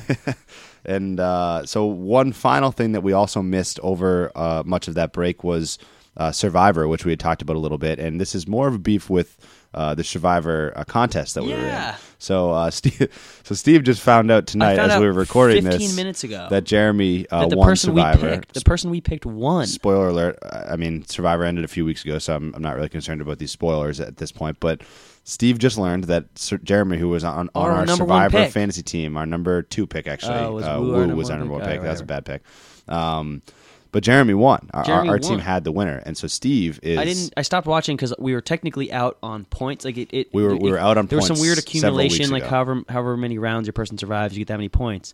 [0.85, 5.11] And uh, so, one final thing that we also missed over uh, much of that
[5.11, 5.77] break was
[6.19, 7.97] uh, Survivor, which we had talked about a little bit.
[7.97, 9.37] And this is more of a beef with
[9.73, 11.93] uh, the Survivor uh, contest that we were in.
[12.19, 15.63] So, uh, Steve, so Steve just found out tonight found as out we were recording
[15.63, 18.27] 15 this minutes ago that Jeremy uh, that the won person Survivor.
[18.29, 19.65] we picked, the person we picked won.
[19.67, 20.37] Spoiler alert!
[20.51, 23.37] I mean, Survivor ended a few weeks ago, so I'm, I'm not really concerned about
[23.39, 24.59] these spoilers at this point.
[24.59, 24.81] But
[25.23, 29.15] Steve just learned that Sir Jeremy, who was on, on Our our, Survivor fantasy team,
[29.15, 31.61] our number two pick actually, Oh, was uh, Woo our number was our number pick?
[31.61, 31.79] one pick.
[31.79, 32.41] Oh, That was a bad pick.
[32.89, 33.41] Um,
[33.91, 34.69] but Jeremy won.
[34.73, 36.97] Our, Jeremy our, our team had the winner, and so Steve is.
[36.97, 37.33] I didn't.
[37.37, 39.83] I stopped watching because we were technically out on points.
[39.85, 42.43] Like it, it We were- we were out on There was some weird accumulation, like
[42.43, 42.49] ago.
[42.49, 45.13] however however many rounds your person survives, you get that many points.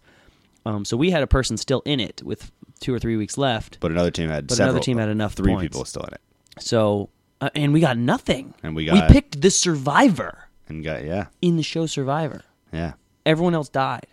[0.65, 3.77] Um, so we had a person still in it with two or three weeks left.
[3.79, 4.71] But another team had But several.
[4.75, 5.63] another team had enough Three points.
[5.63, 6.21] people still in it,
[6.59, 7.09] So
[7.39, 8.53] uh, and we got nothing.
[8.63, 12.41] And we got we picked the survivor and got yeah, in the show Survivor.
[12.73, 12.93] yeah,
[13.25, 14.07] Everyone else died.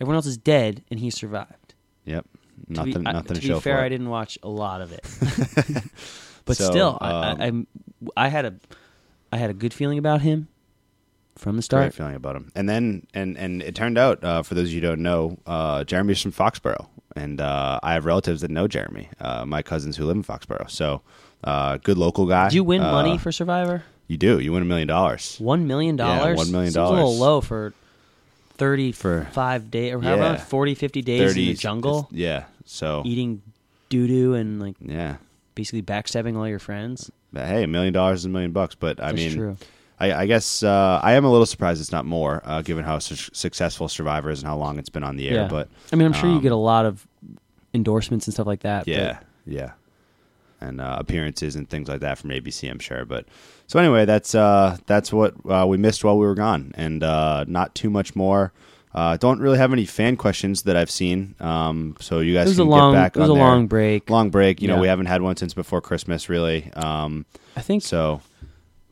[0.00, 1.63] Everyone else is dead, and he survived.
[2.68, 2.76] Yep.
[2.84, 4.48] To Nothing, be, I- nothing to, to show be fair, for I didn't watch a
[4.48, 5.04] lot of it,
[6.44, 8.54] but So, still, um, I, I, I'm had a
[9.32, 10.48] I had a good feeling about him
[11.36, 11.82] from the start.
[11.82, 12.52] Great feeling about him.
[12.54, 15.38] And then, and and it turned out, uh, for those of you who don't know,
[15.46, 16.86] uh, Jeremy's from Foxborough,
[17.16, 20.70] and uh, I have relatives that know Jeremy, uh, my cousins who live in Foxborough.
[20.70, 21.02] So,
[21.42, 22.48] uh, good local guy.
[22.50, 23.82] Did you win Uh, money for Survivor?
[24.06, 24.38] You do.
[24.38, 25.36] You win a million dollars.
[25.40, 26.38] One million dollars.
[26.38, 26.76] $1 million.
[26.76, 27.72] A little low for
[28.56, 28.96] thirty-five
[29.26, 30.36] For- five days or Yeah.
[30.36, 32.44] 40, 50 days in the jungle, Yeah.
[32.64, 33.42] So eating
[33.88, 35.16] doo doo and like yeah.
[35.54, 37.10] basically backstabbing all your friends.
[37.32, 38.74] But hey, a million dollars is a million bucks.
[38.74, 39.56] But I That's mean, true.
[40.00, 42.98] I, I guess uh, I am a little surprised it's not more, uh, given how
[42.98, 45.42] su- successful Survivor is and how long it's been on the air.
[45.42, 47.06] yeah, But I mean, I'm sure you um, get a lot of
[47.72, 48.86] endorsements and stuff like that.
[48.86, 49.72] but- Yeah, yeah,
[50.60, 53.04] and uh, appearances and things like that from ABC, I'm sure.
[53.04, 53.26] But
[53.66, 57.44] so anyway, that's uh, that's what uh, we missed while we were gone, and uh,
[57.46, 58.52] not too much more.
[58.94, 61.34] Uh, don't really have any fan questions that I've seen.
[61.40, 63.38] Um, so you guys It was a can long, get back it was on a
[63.38, 63.48] there.
[63.48, 64.08] long break.
[64.08, 64.62] long break.
[64.62, 66.70] You know, we haven't had one since before Christmas, really.
[66.74, 67.26] Um,
[67.56, 68.20] I think so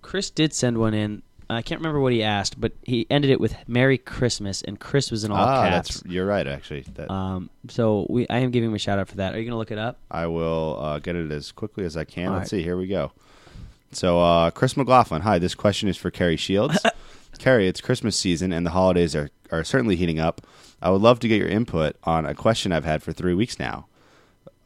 [0.02, 1.22] Chris did send one in.
[1.48, 5.10] I can't remember what he asked, but he ended it with "Merry Christmas," and Chris
[5.10, 6.00] was in all ah, caps.
[6.00, 6.46] that's you're right.
[6.46, 9.34] Actually, that, Um, so we, I am giving him a shout out for that.
[9.34, 9.98] Are you gonna look it up?
[10.10, 12.28] I will uh, get it as quickly as I can.
[12.28, 12.58] All Let's right.
[12.58, 12.62] see.
[12.62, 13.12] Here we go.
[13.92, 15.20] So, uh, Chris McLaughlin.
[15.22, 16.78] Hi, this question is for Carrie Shields.
[17.38, 20.46] Carrie, it's Christmas season and the holidays are, are certainly heating up.
[20.80, 23.58] I would love to get your input on a question I've had for three weeks
[23.58, 23.86] now.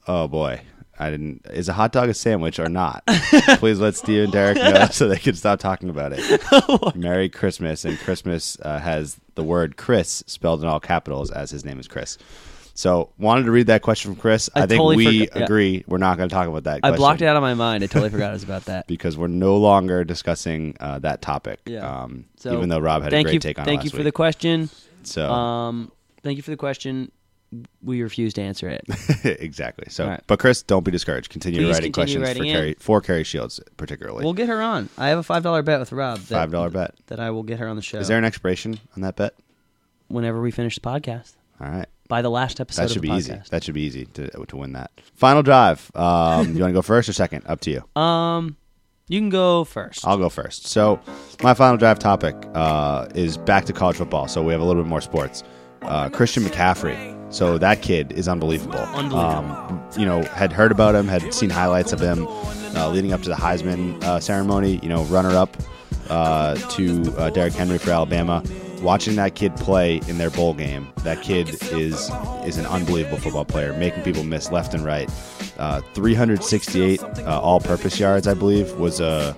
[0.08, 0.62] Oh boy,
[0.98, 1.44] I didn't.
[1.50, 3.04] Is a hot dog a sandwich or not?
[3.58, 6.94] Please let Steve and Derek know so they can stop talking about it.
[6.96, 11.64] Merry Christmas, and Christmas uh, has the word Chris spelled in all capitals as his
[11.64, 12.16] name is Chris.
[12.76, 14.50] So, wanted to read that question from Chris.
[14.54, 15.44] I, I think totally we forgot- yeah.
[15.44, 16.80] agree we're not going to talk about that.
[16.82, 17.82] I blocked it out of my mind.
[17.82, 18.86] I totally forgot it was about that.
[18.88, 21.60] because we're no longer discussing uh, that topic.
[21.64, 22.02] Yeah.
[22.02, 23.98] Um, So even though Rob had a great you, take on thank it Thank you
[23.98, 24.68] for the question.
[25.04, 25.90] so Um,
[26.22, 27.10] thank you for the question.
[27.82, 28.84] We refuse to answer it.
[29.24, 29.86] exactly.
[29.88, 30.20] So, right.
[30.26, 31.30] but Chris, don't be discouraged.
[31.30, 32.54] Continue Please writing continue questions for writing in.
[32.54, 34.24] Carrie for Carrie Shields, particularly.
[34.24, 34.90] we'll get her on.
[34.98, 36.18] I have a five dollar bet with Rob.
[36.18, 36.94] That, Five dollar bet.
[37.06, 37.98] that I will get her on the show.
[37.98, 39.34] Is there an expiration on that bet?
[40.08, 41.88] whenever we finish the podcast All right.
[42.08, 43.38] By the last episode That should be easy.
[43.50, 44.90] That should be easy to to win that.
[45.14, 45.90] Final drive.
[45.94, 47.44] Um, you want to go first or second?
[47.46, 47.82] Up to you.
[48.00, 48.56] Um,
[49.08, 50.04] you can go first.
[50.04, 50.66] I'll go first.
[50.66, 51.00] So,
[51.40, 54.26] my final drive topic uh, is back to college football.
[54.26, 55.44] So we have a little bit more sports.
[55.82, 57.14] Uh, Christian McCaffrey.
[57.32, 58.78] So that kid is unbelievable.
[58.78, 59.18] Unbelievable.
[59.18, 62.26] Um, you know, had heard about him, had seen highlights of him
[62.76, 64.80] uh, leading up to the Heisman uh, ceremony.
[64.82, 65.56] You know, runner up
[66.08, 68.42] uh, to uh, Derrick Henry for Alabama.
[68.82, 72.10] Watching that kid play in their bowl game, that kid is
[72.44, 75.10] is an unbelievable football player, making people miss left and right.
[75.58, 79.34] Uh, 368 uh, all-purpose yards, I believe, was a,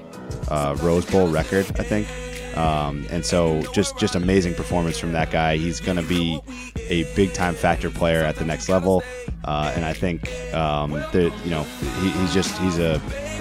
[0.48, 2.08] a Rose Bowl record, I think.
[2.56, 5.56] Um, and so, just just amazing performance from that guy.
[5.56, 6.40] He's going to be
[6.88, 9.04] a big time factor player at the next level,
[9.44, 11.62] uh, and I think um, that you know
[12.00, 12.98] he, he's just he's a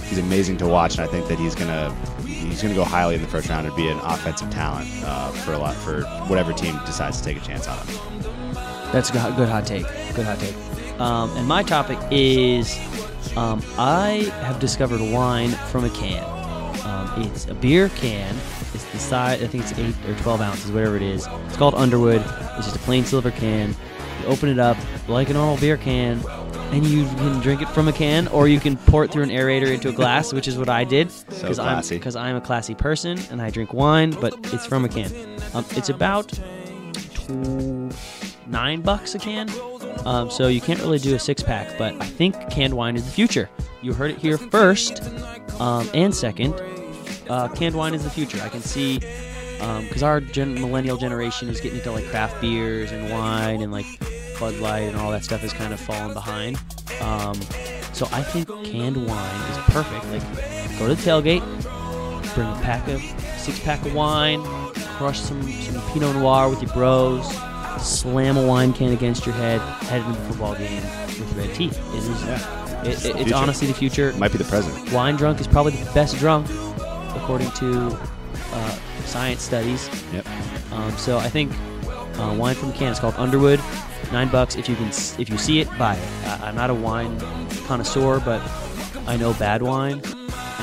[0.08, 1.96] he's amazing to watch, and I think that he's gonna
[2.38, 5.54] he's gonna go highly in the first round and be an offensive talent uh, for
[5.54, 7.98] a lot for whatever team decides to take a chance on him.
[8.92, 9.86] That's a good good hot take.
[10.16, 10.56] Good hot take.
[11.00, 12.80] Um, and my topic is
[13.38, 16.24] um, I have discovered wine from a can.
[16.86, 18.36] Um, it's a beer can.
[18.74, 21.28] It's the size, I think it's 8 or 12 ounces, whatever it is.
[21.48, 22.22] It's called Underwood.
[22.58, 23.76] It's just a plain silver can.
[24.22, 24.78] You open it up
[25.08, 26.22] like a normal beer can,
[26.72, 29.30] and you can drink it from a can, or you can pour it through an
[29.30, 31.12] aerator into a glass, which is what I did.
[31.12, 31.98] So I'm, classy.
[31.98, 35.12] Because I'm a classy person, and I drink wine, but it's from a can.
[35.54, 36.28] Um, it's about
[37.14, 37.94] tw-
[38.48, 39.50] nine bucks a can.
[40.06, 43.06] Um, so you can't really do a six pack, but I think canned wine is
[43.06, 43.50] the future.
[43.82, 45.04] You heard it here first,
[45.60, 46.54] um, and second.
[47.30, 48.40] Uh, canned wine is the future.
[48.42, 49.00] I can see
[49.58, 53.86] because our gen- millennial generation is getting into like craft beers and wine and like
[54.40, 56.58] Bud Light and all that stuff is kind of falling behind.
[57.02, 57.36] Um,
[57.94, 60.06] so I think canned wine is perfect.
[60.08, 61.42] Like go to the tailgate,
[62.36, 63.02] bring a pack of
[63.40, 64.44] six pack of wine,
[64.98, 67.26] crush some some Pinot Noir with your bros,
[67.82, 71.78] slam a wine can against your head, head into the football game with red teeth.
[71.94, 73.36] It is, it, it- it's future.
[73.36, 74.14] honestly the future.
[74.14, 74.92] Might be the present.
[74.94, 76.48] Wine drunk is probably the best drunk,
[77.16, 77.88] according to
[78.54, 78.72] uh,
[79.06, 79.90] science studies.
[80.14, 80.26] Yep.
[80.72, 81.52] Um, so I think
[82.20, 82.92] uh, wine from a can.
[82.92, 83.60] It's called Underwood.
[84.12, 84.56] Nine bucks.
[84.56, 86.26] If you can, if you see it, buy it.
[86.26, 87.20] Uh, I'm not a wine
[87.68, 88.42] connoisseur, but
[89.06, 90.04] I know bad wine, and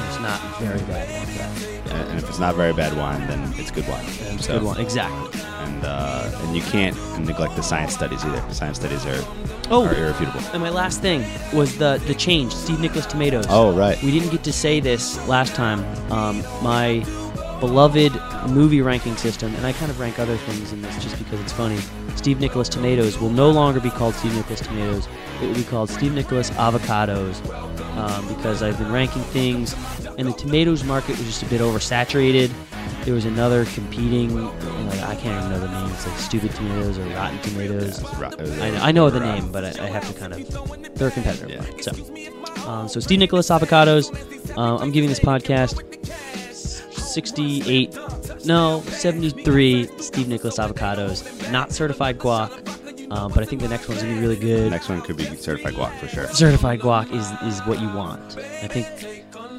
[0.09, 1.91] it's not very bad wine.
[1.95, 4.05] And, and if it's not very bad wine, then it's good wine.
[4.07, 4.81] it's So- good wine.
[4.81, 5.41] Exactly.
[5.65, 8.41] And uh, and you can't neglect the science studies either.
[8.49, 9.23] The Science studies are
[9.71, 9.87] Oh.
[9.87, 10.41] are irrefutable.
[10.53, 11.25] And my last thing
[11.55, 12.53] was the the change.
[12.55, 13.47] Steve Nicholas tomatoes.
[13.49, 14.01] Oh right.
[14.03, 15.81] We didn't get to say this last time.
[16.13, 17.03] Um, my
[17.61, 18.13] beloved
[18.51, 21.53] movie ranking system, and I kind of rank other things in this just because it's
[21.53, 21.79] funny.
[22.25, 25.07] Steve Nicholas tomatoes will no longer be called Steve Nicholas tomatoes.
[25.43, 27.37] It will be called Steve Nicholas avocados
[27.99, 29.75] um, because I've been ranking things,
[30.17, 32.51] and the tomatoes market was just a bit oversaturated.
[33.05, 35.93] There was another competing, like, I can't even know the name.
[35.93, 38.03] It's like Stupid Tomatoes or Rotten Tomatoes.
[38.15, 40.95] Ro- uh, I know, I know the name, but I, I have to kind of.
[40.95, 41.51] They're a competitor.
[41.51, 41.63] Yeah.
[41.83, 44.09] So, um, so Steve Nicholas avocados.
[44.57, 45.75] Uh, I'm giving this podcast
[47.15, 47.97] 68,
[48.45, 51.51] no, 73 Steve Nicholas avocados.
[51.53, 52.51] Not certified guac,
[53.13, 54.71] um, but I think the next one's gonna be really good.
[54.71, 56.27] next one could be certified guac for sure.
[56.29, 58.37] Certified guac is is what you want.
[58.37, 58.87] I think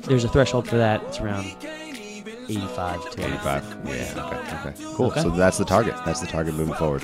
[0.06, 1.02] there's a threshold for that.
[1.04, 1.46] It's around
[2.48, 3.78] 85 to 85.
[3.86, 3.94] Yeah.
[4.18, 4.70] Okay.
[4.70, 4.84] Okay.
[4.96, 5.08] Cool.
[5.08, 5.22] Okay.
[5.22, 5.96] So that's the target.
[6.06, 7.02] That's the target moving forward.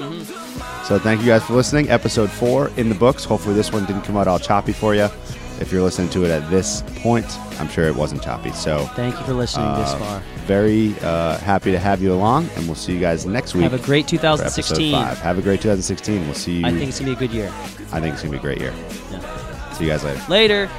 [0.84, 1.90] So thank you guys for listening.
[1.90, 3.24] Episode four in the books.
[3.24, 5.08] Hopefully this one didn't come out all choppy for you.
[5.60, 7.26] If you're listening to it at this point,
[7.60, 8.52] I'm sure it wasn't choppy.
[8.52, 10.24] So Thank you for listening this uh, far.
[10.52, 13.64] Very uh, happy to have you along, and we'll see you guys next week.
[13.64, 14.92] Have a great 2016.
[14.92, 15.18] five.
[15.20, 16.26] Have a great 2016.
[16.26, 16.66] We'll see you.
[16.66, 17.48] I think it's gonna be a good year.
[17.94, 18.74] I think it's gonna be a great year.
[19.12, 19.72] Yeah.
[19.72, 20.22] See you guys later.
[20.28, 20.70] Later.